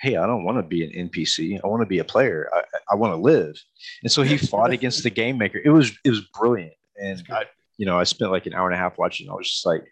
[0.04, 2.62] hey i don't want to be an npc i want to be a player i,
[2.92, 3.56] I want to live.
[4.04, 5.60] And so he fought against the game maker.
[5.64, 6.74] It was it was brilliant.
[6.98, 7.46] And i
[7.78, 9.84] you know i spent like an hour and a half watching i was just like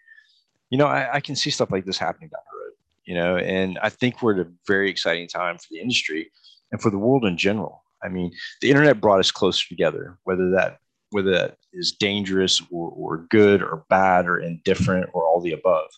[0.70, 2.72] you know I, I can see stuff like this happening down the road
[3.04, 3.36] you know?
[3.36, 6.30] And i think we're at a very exciting time for the industry
[6.70, 7.82] and for the world in general.
[8.04, 10.78] I mean the internet brought us closer together whether that
[11.10, 15.88] whether that is dangerous or, or good or bad or indifferent or all the above.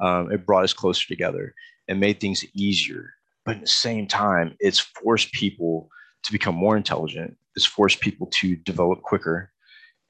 [0.00, 1.54] Um, it brought us closer together
[1.88, 3.14] and made things easier.
[3.44, 5.88] But at the same time, it's forced people
[6.24, 7.36] to become more intelligent.
[7.56, 9.50] It's forced people to develop quicker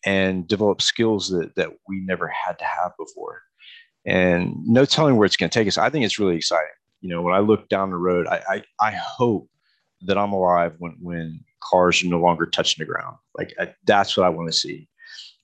[0.04, 3.42] and develop skills that that we never had to have before.
[4.06, 5.78] And no telling where it's going to take us.
[5.78, 6.68] I think it's really exciting.
[7.00, 9.48] You know, when I look down the road, I I, I hope
[10.02, 13.16] that I'm alive when when cars are no longer touching the ground.
[13.36, 14.88] Like I, that's what I want to see.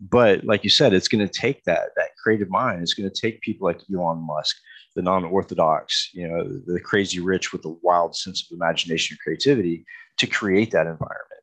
[0.01, 2.83] But like you said, it's going to take that that creative mind.
[2.83, 4.57] It's going to take people like Elon Musk,
[4.97, 9.85] the non-orthodox, you know, the crazy rich with a wild sense of imagination and creativity
[10.17, 11.43] to create that environment.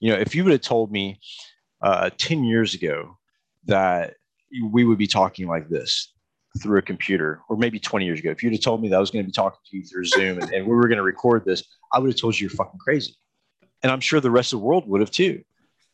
[0.00, 1.20] You know, if you would have told me
[1.80, 3.16] uh, 10 years ago
[3.66, 4.14] that
[4.70, 6.12] we would be talking like this
[6.60, 9.00] through a computer, or maybe 20 years ago, if you'd have told me that I
[9.00, 11.04] was going to be talking to you through Zoom and, and we were going to
[11.04, 11.62] record this,
[11.92, 13.14] I would have told you you're fucking crazy.
[13.84, 15.44] And I'm sure the rest of the world would have too.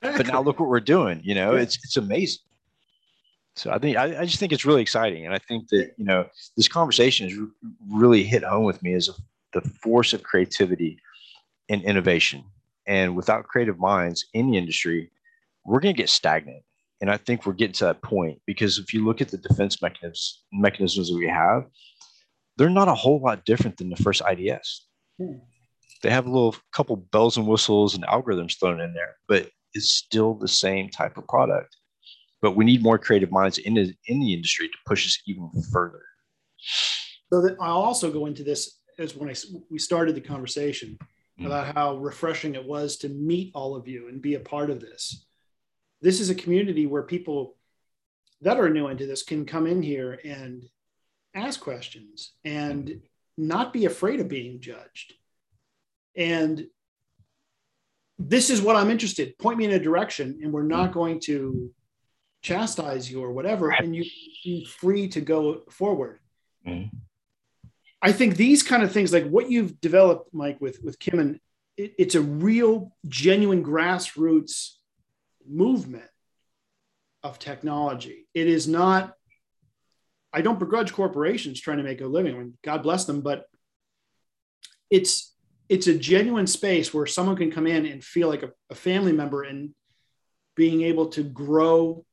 [0.00, 1.20] But now look what we're doing.
[1.22, 2.40] You know, it's it's amazing.
[3.56, 6.04] So I think I, I just think it's really exciting, and I think that you
[6.04, 7.38] know this conversation has
[7.90, 9.08] really hit home with me as
[9.52, 10.98] the force of creativity
[11.68, 12.44] and innovation.
[12.86, 15.10] And without creative minds in the industry,
[15.64, 16.62] we're going to get stagnant.
[17.00, 19.82] And I think we're getting to that point because if you look at the defense
[19.82, 21.64] mechanisms mechanisms that we have,
[22.56, 24.86] they're not a whole lot different than the first IDS.
[25.18, 25.38] Hmm.
[26.02, 29.90] They have a little couple bells and whistles and algorithms thrown in there, but it's
[29.90, 31.76] still the same type of product.
[32.46, 35.50] But we need more creative minds in the, in the industry to push us even
[35.72, 36.04] further.
[37.32, 39.34] So that I'll also go into this as when I,
[39.68, 40.96] we started the conversation
[41.40, 41.46] mm.
[41.46, 44.78] about how refreshing it was to meet all of you and be a part of
[44.78, 45.26] this.
[46.00, 47.56] This is a community where people
[48.42, 50.62] that are new into this can come in here and
[51.34, 53.02] ask questions and
[53.36, 55.14] not be afraid of being judged.
[56.16, 56.64] And
[58.20, 59.36] this is what I'm interested.
[59.36, 61.72] Point me in a direction, and we're not going to
[62.46, 64.04] chastise you or whatever, and you
[64.44, 66.20] be free to go forward.
[66.66, 66.96] Mm-hmm.
[68.00, 71.40] I think these kind of things, like what you've developed, Mike, with with Kim, and
[71.76, 74.74] it, it's a real, genuine grassroots
[75.46, 76.08] movement
[77.24, 78.28] of technology.
[78.32, 79.14] It is not.
[80.32, 82.34] I don't begrudge corporations trying to make a living.
[82.34, 83.46] I mean, God bless them, but
[84.88, 85.34] it's
[85.68, 89.12] it's a genuine space where someone can come in and feel like a, a family
[89.12, 89.74] member and
[90.54, 92.04] being able to grow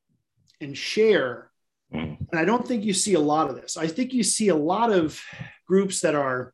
[0.62, 1.52] and share.
[1.94, 2.18] Mm.
[2.32, 3.78] And I don't think you see a lot of this.
[3.78, 5.22] I think you see a lot of
[5.68, 6.54] groups that are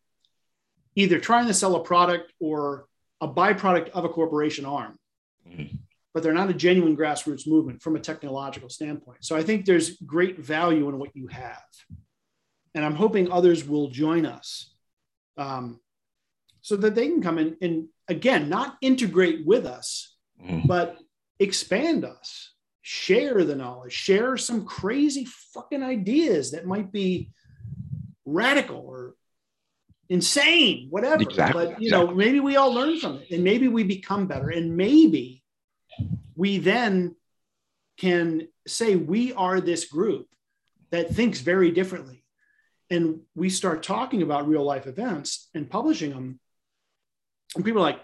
[0.95, 2.86] either trying to sell a product or
[3.22, 4.97] a byproduct of a corporation arm,
[5.47, 5.78] mm.
[6.14, 9.24] but they're not a genuine grassroots movement from a technological standpoint.
[9.24, 11.64] So I think there's great value in what you have.
[12.76, 14.74] And I'm hoping others will join us.
[15.38, 15.80] Um,
[16.62, 20.68] so that they can come in and again not integrate with us mm.
[20.68, 20.97] but
[21.39, 27.30] expand us share the knowledge share some crazy fucking ideas that might be
[28.26, 29.16] radical or
[30.10, 31.68] insane whatever exactly.
[31.68, 34.76] but you know maybe we all learn from it and maybe we become better and
[34.76, 35.44] maybe
[36.36, 37.16] we then
[37.98, 40.28] can say we are this group
[40.90, 42.24] that thinks very differently
[42.90, 46.40] and we start talking about real life events and publishing them
[47.56, 48.00] and people are like,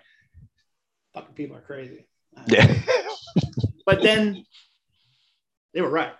[1.13, 2.05] fucking people are crazy.
[2.47, 2.73] Yeah.
[3.85, 4.43] but then
[5.75, 6.13] they were right.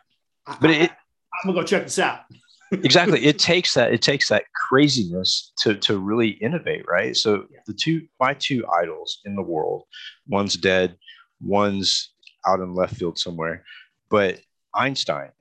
[0.62, 2.20] But it, I'm gonna go check this out.
[2.72, 3.26] exactly.
[3.26, 7.16] It takes that, it takes that craziness to to really innovate, right?
[7.16, 7.60] So yeah.
[7.66, 9.84] the two my two idols in the world,
[10.28, 10.97] one's dead,
[11.41, 12.14] one's
[12.45, 13.64] out in left field somewhere.
[14.10, 14.41] But
[14.76, 15.32] Einstein,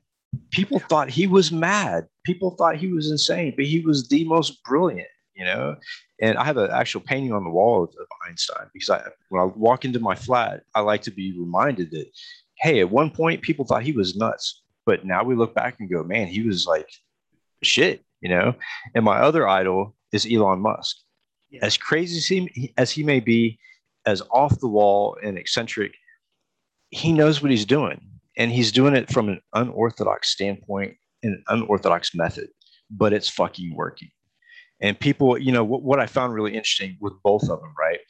[0.50, 2.06] people thought he was mad.
[2.24, 5.76] People thought he was insane, but he was the most brilliant you know
[6.20, 9.42] and i have an actual painting on the wall of, of, einstein because i when
[9.42, 12.06] i walk into my flat i like to be reminded that
[12.64, 15.90] hey at one point people thought he was nuts but now we look back and
[15.90, 16.88] go man he was like
[17.62, 18.54] shit you know
[18.94, 20.96] and my other idol is elon musk
[21.50, 21.60] yeah.
[21.62, 23.58] as crazy as he, as he may be
[24.06, 25.94] as off the wall and eccentric
[26.88, 28.00] he knows what he's doing
[28.38, 32.48] and he's doing it from an unorthodox standpoint and an unorthodox method
[32.90, 34.10] but it's fucking working
[34.80, 38.00] and people, you know, what, what I found really interesting with both of them, right?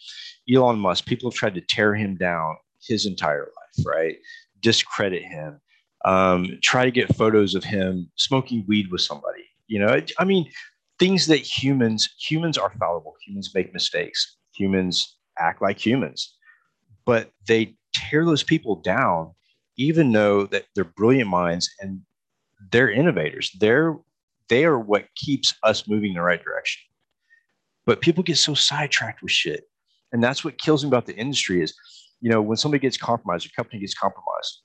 [0.52, 4.16] Elon Musk, people have tried to tear him down his entire life, right?
[4.60, 5.60] Discredit him,
[6.04, 9.44] um, try to get photos of him smoking weed with somebody.
[9.66, 10.50] You know, I mean,
[10.98, 13.14] things that humans humans are fallible.
[13.26, 14.36] Humans make mistakes.
[14.56, 16.36] Humans act like humans,
[17.04, 19.32] but they tear those people down,
[19.76, 22.00] even though that they're brilliant minds and
[22.70, 23.50] they're innovators.
[23.58, 23.96] They're
[24.48, 26.82] they are what keeps us moving in the right direction.
[27.86, 29.64] But people get so sidetracked with shit.
[30.12, 31.74] And that's what kills me about the industry is,
[32.24, 34.62] you know, when somebody gets compromised, a company gets compromised,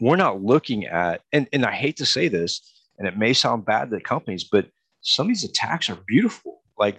[0.00, 2.60] we're not looking at, and, and I hate to say this,
[2.98, 4.66] and it may sound bad to companies, but
[5.00, 6.62] some of these attacks are beautiful.
[6.76, 6.96] Like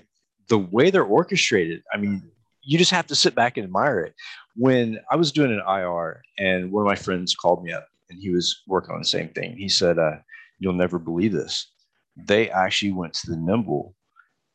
[0.48, 1.84] the way they're orchestrated.
[1.94, 2.24] I mean,
[2.62, 4.14] you just have to sit back and admire it.
[4.56, 8.18] When I was doing an IR and one of my friends called me up and
[8.18, 10.20] he was working on the same thing, he said, uh,
[10.58, 11.70] You'll never believe this.
[12.16, 13.94] They actually went to the Nimble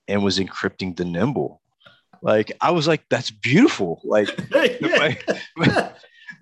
[0.08, 1.60] and was encrypting the Nimble.
[2.22, 4.00] Like, I was like, That's beautiful.
[4.04, 4.28] Like,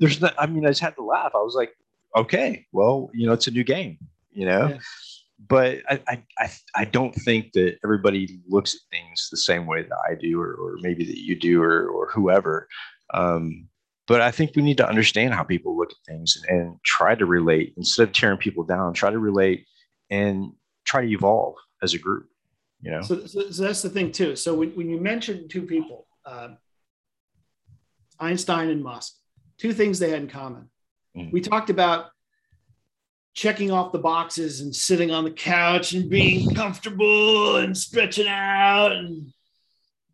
[0.00, 1.32] there's not, I mean, I just had to laugh.
[1.34, 1.74] I was like,
[2.16, 3.98] Okay, well, you know, it's a new game,
[4.32, 4.68] you know?
[4.68, 4.78] Yeah
[5.48, 9.98] but I, I, I don't think that everybody looks at things the same way that
[10.08, 12.68] I do, or, or maybe that you do, or, or whoever.
[13.12, 13.68] Um,
[14.06, 17.14] but I think we need to understand how people look at things and, and, try
[17.14, 18.92] to relate instead of tearing people down.
[18.92, 19.66] Try to relate
[20.10, 20.52] and
[20.84, 22.26] try to evolve as a group.
[22.84, 23.02] You know.
[23.02, 24.36] So, so, so that's the thing too.
[24.36, 26.50] So when, when you mentioned two people, uh,
[28.20, 29.14] Einstein and Musk,
[29.58, 30.68] two things they had in common.
[31.16, 31.30] Mm-hmm.
[31.32, 32.10] We talked about
[33.32, 38.92] checking off the boxes and sitting on the couch and being comfortable and stretching out
[38.92, 39.32] and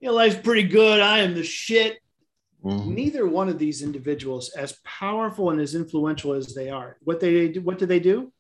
[0.01, 1.99] you know life's pretty good i am the shit
[2.65, 2.95] mm-hmm.
[2.95, 7.49] neither one of these individuals as powerful and as influential as they are what they
[7.49, 8.33] do what do they do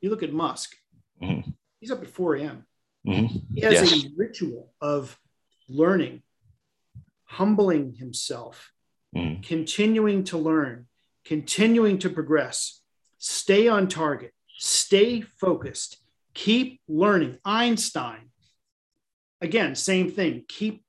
[0.00, 0.76] you look at musk
[1.20, 1.50] mm-hmm.
[1.80, 2.64] he's up at 4 a.m
[3.06, 3.38] mm-hmm.
[3.54, 4.04] he has yes.
[4.04, 5.18] a ritual of
[5.68, 6.22] learning
[7.24, 8.72] humbling himself
[9.16, 9.40] mm-hmm.
[9.42, 10.86] continuing to learn
[11.24, 12.80] continuing to progress
[13.20, 15.98] stay on target, stay focused,
[16.34, 17.38] keep learning.
[17.44, 18.30] Einstein,
[19.40, 20.82] again, same thing, keep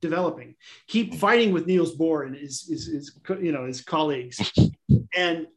[0.00, 0.54] developing,
[0.86, 4.52] keep fighting with Niels Bohr and his, his, his you know, his colleagues,
[5.16, 5.48] and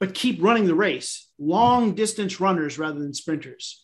[0.00, 1.28] but keep running the race.
[1.38, 3.83] Long distance runners rather than sprinters.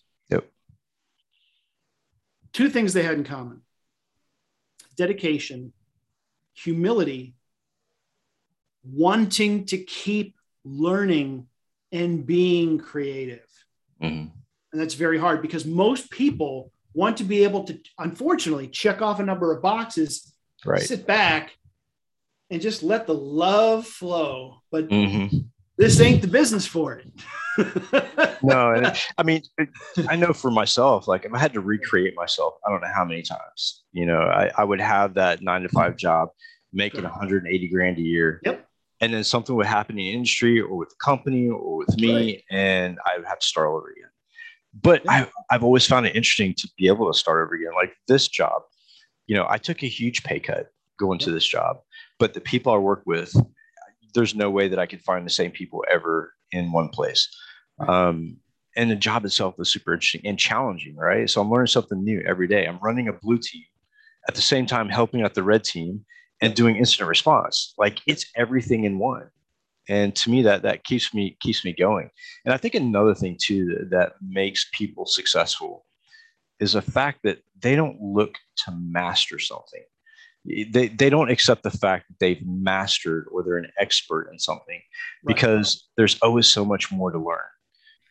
[2.53, 3.63] Two things they had in common
[4.97, 5.73] dedication,
[6.53, 7.35] humility,
[8.85, 11.47] wanting to keep learning
[11.93, 13.47] and being creative.
[14.03, 14.29] Mm-hmm.
[14.73, 19.21] And that's very hard because most people want to be able to, unfortunately, check off
[19.21, 20.33] a number of boxes,
[20.65, 20.83] right.
[20.83, 21.53] sit back,
[22.51, 24.57] and just let the love flow.
[24.71, 25.39] But mm-hmm.
[25.77, 27.07] this ain't the business for it.
[28.43, 29.69] no, and it, I mean, it,
[30.09, 33.05] I know for myself, like if I had to recreate myself, I don't know how
[33.05, 36.31] many times, you know, I, I would have that nine to five job
[36.73, 38.41] making 180 grand a year.
[38.45, 38.67] Yep
[39.01, 42.15] and then something would happen in the industry or with the company or with me
[42.15, 42.45] right.
[42.51, 44.11] and i would have to start over again
[44.83, 45.13] but yeah.
[45.13, 48.29] I, i've always found it interesting to be able to start over again like this
[48.29, 48.63] job
[49.27, 51.27] you know i took a huge pay cut going yeah.
[51.27, 51.79] to this job
[52.19, 53.35] but the people i work with
[54.15, 57.29] there's no way that i could find the same people ever in one place
[57.89, 58.37] um,
[58.77, 62.23] and the job itself was super interesting and challenging right so i'm learning something new
[62.27, 63.65] every day i'm running a blue team
[64.29, 66.05] at the same time helping out the red team
[66.41, 67.75] and doing incident response.
[67.79, 69.31] Like it's everything in one.
[69.89, 72.11] And to me, that that keeps me keeps me going.
[72.45, 75.85] And I think another thing too that, that makes people successful
[76.61, 79.83] is the fact that they don't look to master something.
[80.45, 84.81] They, they don't accept the fact that they've mastered or they're an expert in something
[85.25, 85.35] right.
[85.35, 87.41] because there's always so much more to learn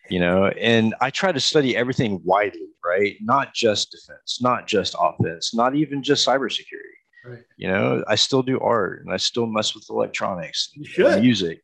[0.10, 4.96] you know and i try to study everything widely right not just defense not just
[5.00, 7.44] offense not even just cybersecurity Right.
[7.58, 11.62] You know, I still do art and I still mess with electronics and music.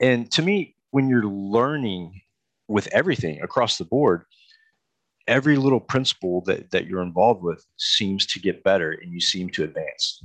[0.00, 2.20] And to me, when you're learning
[2.68, 4.24] with everything across the board,
[5.26, 9.50] every little principle that, that you're involved with seems to get better and you seem
[9.50, 10.24] to advance.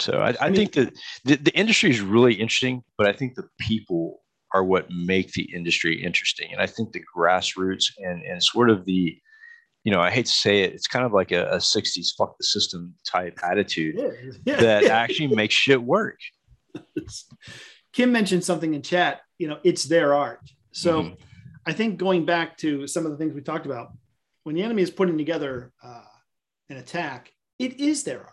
[0.00, 3.48] So I, I, think that the, the industry is really interesting, but I think the
[3.58, 4.20] people
[4.54, 6.52] are what make the industry interesting.
[6.52, 9.18] And I think the grassroots and, and sort of the
[9.84, 12.36] you know, I hate to say it, it's kind of like a, a 60s fuck
[12.36, 14.98] the system type attitude yeah, yeah, that yeah.
[14.98, 16.18] actually makes shit work.
[17.92, 20.40] Kim mentioned something in chat, you know, it's their art.
[20.72, 21.14] So mm-hmm.
[21.66, 23.92] I think going back to some of the things we talked about,
[24.42, 26.02] when the enemy is putting together uh,
[26.68, 28.32] an attack, it is their art.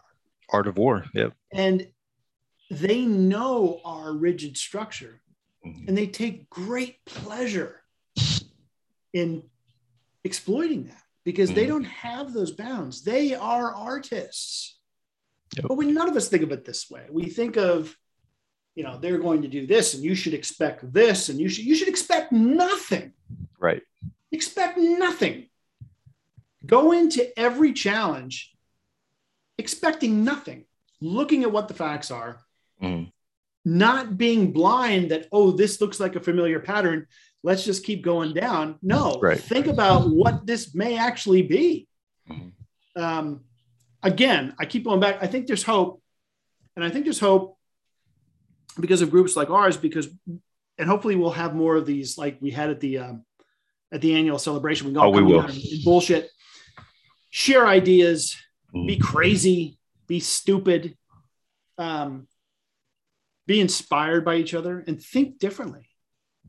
[0.49, 1.05] Art of war.
[1.13, 1.33] Yep.
[1.53, 1.87] And
[2.69, 5.21] they know our rigid structure.
[5.63, 7.81] And they take great pleasure
[9.13, 9.43] in
[10.23, 11.55] exploiting that because mm.
[11.55, 13.03] they don't have those bounds.
[13.03, 14.77] They are artists.
[15.55, 15.65] Yep.
[15.67, 17.05] But we none of us think of it this way.
[17.11, 17.95] We think of,
[18.75, 21.65] you know, they're going to do this and you should expect this and you should
[21.65, 23.13] you should expect nothing.
[23.59, 23.83] Right.
[24.31, 25.47] Expect nothing.
[26.65, 28.53] Go into every challenge
[29.57, 30.65] expecting nothing,
[31.01, 32.39] looking at what the facts are,
[32.81, 33.11] mm.
[33.65, 37.07] Not being blind that, oh, this looks like a familiar pattern
[37.43, 38.77] let's just keep going down.
[38.81, 39.39] No, right.
[39.39, 41.87] think about what this may actually be.
[42.29, 43.01] Mm-hmm.
[43.01, 43.41] Um,
[44.01, 45.17] again, I keep going back.
[45.21, 46.01] I think there's hope.
[46.75, 47.57] And I think there's hope
[48.79, 50.07] because of groups like ours, because,
[50.77, 53.25] and hopefully we'll have more of these like we had at the, um,
[53.91, 54.87] at the annual celebration.
[54.87, 55.47] We can all oh, we will.
[55.83, 56.29] bullshit,
[57.29, 58.35] share ideas,
[58.73, 58.87] mm-hmm.
[58.87, 60.97] be crazy, be stupid,
[61.77, 62.27] um,
[63.45, 65.89] be inspired by each other, and think differently.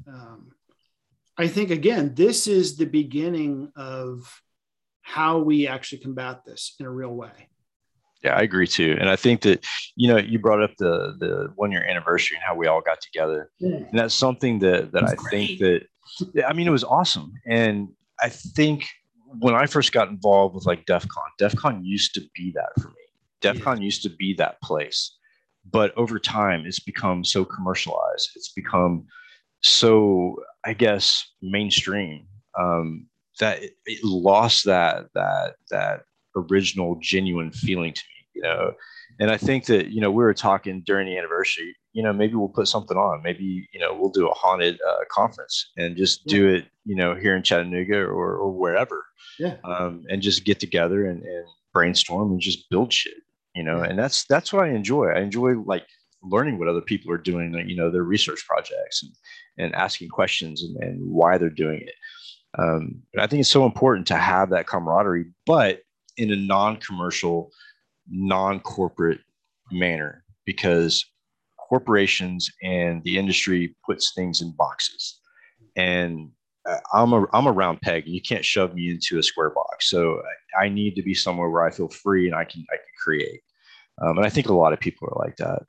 [0.06, 0.52] Um,
[1.36, 4.40] I think, again, this is the beginning of
[5.02, 7.48] how we actually combat this in a real way.
[8.22, 8.96] Yeah, I agree too.
[8.98, 9.64] And I think that,
[9.96, 13.00] you know, you brought up the the one year anniversary and how we all got
[13.02, 13.50] together.
[13.58, 13.76] Yeah.
[13.76, 15.30] And that's something that that I great.
[15.30, 17.34] think that I mean it was awesome.
[17.46, 17.88] And
[18.18, 18.86] I think
[19.40, 22.70] when I first got involved with like DEF CON, DEF CON used to be that
[22.80, 22.94] for me.
[23.42, 23.84] DEF CON yeah.
[23.84, 25.18] used to be that place.
[25.70, 28.30] But over time it's become so commercialized.
[28.36, 29.06] It's become
[29.62, 32.26] so, I guess, mainstream.
[32.58, 33.06] Um,
[33.40, 36.02] that it, it lost that that that
[36.36, 38.72] original genuine feeling to me you know
[39.20, 42.34] and i think that you know we were talking during the anniversary you know maybe
[42.34, 46.22] we'll put something on maybe you know we'll do a haunted uh, conference and just
[46.24, 46.36] yeah.
[46.36, 49.04] do it you know here in chattanooga or, or wherever
[49.38, 53.14] yeah um, and just get together and, and brainstorm and just build shit
[53.54, 53.90] you know yeah.
[53.90, 55.86] and that's that's what i enjoy i enjoy like
[56.22, 59.12] learning what other people are doing you know their research projects and,
[59.58, 61.94] and asking questions and, and why they're doing it
[62.58, 65.80] um, I think it's so important to have that camaraderie, but
[66.16, 67.50] in a non-commercial,
[68.08, 69.20] non-corporate
[69.72, 71.04] manner, because
[71.58, 75.20] corporations and the industry puts things in boxes,
[75.76, 76.30] and
[76.68, 79.50] uh, I'm a I'm a round peg, and you can't shove me into a square
[79.50, 79.90] box.
[79.90, 80.22] So
[80.60, 83.40] I, need to be somewhere where I feel free and I can I can create.
[84.00, 85.62] Um, and I think a lot of people are like that.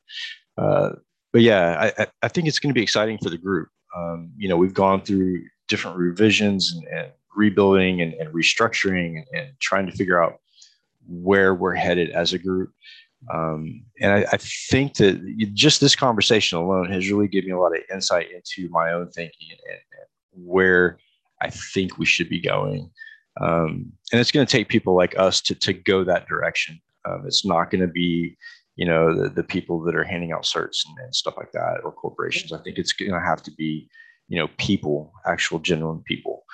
[0.58, 0.96] Uh,
[1.32, 3.70] but yeah, I, I think it's going to be exciting for the group.
[3.96, 9.26] Um, you know, we've gone through different revisions and, and rebuilding and, and restructuring and,
[9.34, 10.40] and, trying to figure out
[11.08, 12.72] where we're headed as a group.
[13.34, 17.60] Um, and I, I, think that just this conversation alone has really given me a
[17.60, 19.80] lot of insight into my own thinking and
[20.32, 21.00] where
[21.42, 22.92] I think we should be going.
[23.42, 26.80] Um, and it's going to take people like us to, to go that direction.
[27.08, 28.38] Um, it's not going to be,
[28.76, 31.82] you know, the, the people that are handing out certs and, and stuff like that
[31.84, 32.54] or corporations.
[32.54, 33.90] I think it's going to have to be
[34.28, 36.46] you know people actual genuine people.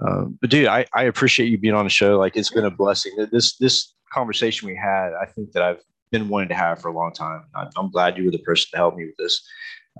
[0.00, 2.18] Um, but dude I, I appreciate you being on the show.
[2.18, 3.12] Like it's been a blessing.
[3.32, 6.94] This this conversation we had i think that i've been wanting to have for a
[6.94, 7.44] long time.
[7.54, 9.46] I'm, I'm glad you were the person to help me with this.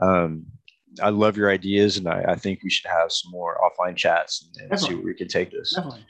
[0.01, 0.47] Um,
[1.03, 4.49] i love your ideas and I, I, think we should have some more offline chats
[4.59, 5.75] and, and see where we can take this.
[5.75, 6.07] Definitely.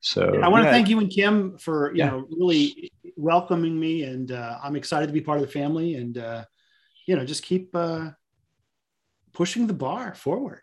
[0.00, 2.10] So yeah, i want to thank you and kim for you yeah.
[2.10, 6.18] know really welcoming me and uh, i'm excited to be part of the family and
[6.18, 6.44] uh,
[7.06, 8.10] you know just keep uh,
[9.32, 10.62] pushing the bar forward.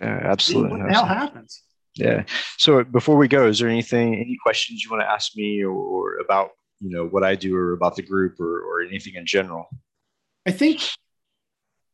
[0.00, 0.78] Yeah, absolutely.
[0.78, 1.62] What the hell happens?
[1.94, 2.24] Yeah.
[2.56, 5.72] So before we go, is there anything, any questions you want to ask me or,
[5.72, 9.26] or about, you know, what I do or about the group or, or anything in
[9.26, 9.68] general?
[10.46, 10.80] I think,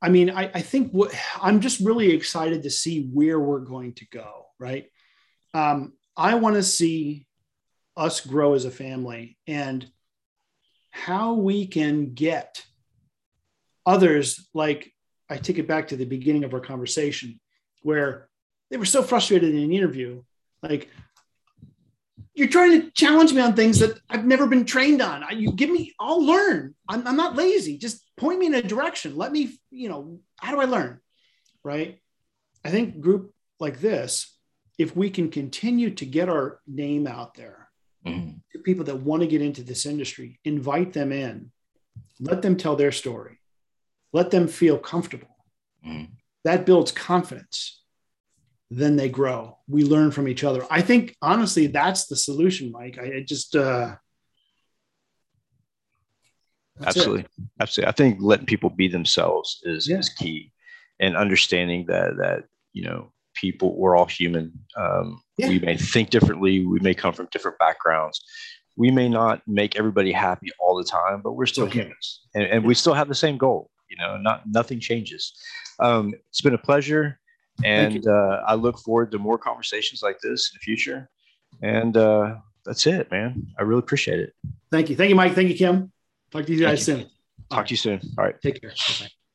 [0.00, 1.12] I mean, I, I think what
[1.42, 4.46] I'm just really excited to see where we're going to go.
[4.60, 4.86] Right.
[5.54, 7.26] Um, I want to see
[7.96, 9.88] us grow as a family and
[10.90, 12.64] how we can get
[13.86, 14.92] others like
[15.30, 17.38] I take it back to the beginning of our conversation
[17.82, 18.28] where
[18.70, 20.22] they were so frustrated in an interview.
[20.62, 20.90] Like,
[22.34, 25.24] you're trying to challenge me on things that I've never been trained on.
[25.36, 26.74] You give me, I'll learn.
[26.88, 27.78] I'm, I'm not lazy.
[27.78, 29.16] Just point me in a direction.
[29.16, 31.00] Let me, you know, how do I learn?
[31.64, 32.00] Right.
[32.64, 34.37] I think group like this,
[34.78, 37.68] if we can continue to get our name out there
[38.06, 38.30] mm-hmm.
[38.52, 41.50] to people that want to get into this industry, invite them in,
[42.20, 43.38] let them tell their story
[44.12, 45.34] let them feel comfortable.
[45.86, 46.08] Mm.
[46.44, 47.82] That builds confidence.
[48.70, 49.58] Then they grow.
[49.66, 50.64] We learn from each other.
[50.70, 52.98] I think honestly, that's the solution, Mike.
[52.98, 53.96] I, I just uh,
[56.84, 57.30] absolutely, it.
[57.60, 57.88] absolutely.
[57.88, 59.98] I think letting people be themselves is, yeah.
[59.98, 60.52] is key,
[61.00, 63.10] and understanding that that you know
[63.40, 64.52] people we're all human.
[64.76, 65.48] Um, yeah.
[65.48, 66.66] We may think differently.
[66.66, 68.22] We may come from different backgrounds.
[68.76, 71.80] We may not make everybody happy all the time, but we're still okay.
[71.80, 72.20] humans.
[72.34, 75.34] And, and, we still have the same goal you know not nothing changes.
[75.80, 77.18] Um, it's been a pleasure
[77.64, 81.08] and uh, i look forward to more conversations like this in the future.
[81.62, 83.48] And uh, that's it man.
[83.58, 84.32] I really appreciate it.
[84.70, 84.96] Thank you.
[84.96, 85.34] Thank you mike.
[85.34, 85.92] Thank you kim.
[86.30, 87.06] Talk to you guys soon.
[87.50, 88.00] Talk to you soon.
[88.18, 88.40] All right.
[88.42, 88.70] Take care.
[88.70, 89.08] Bye-bye.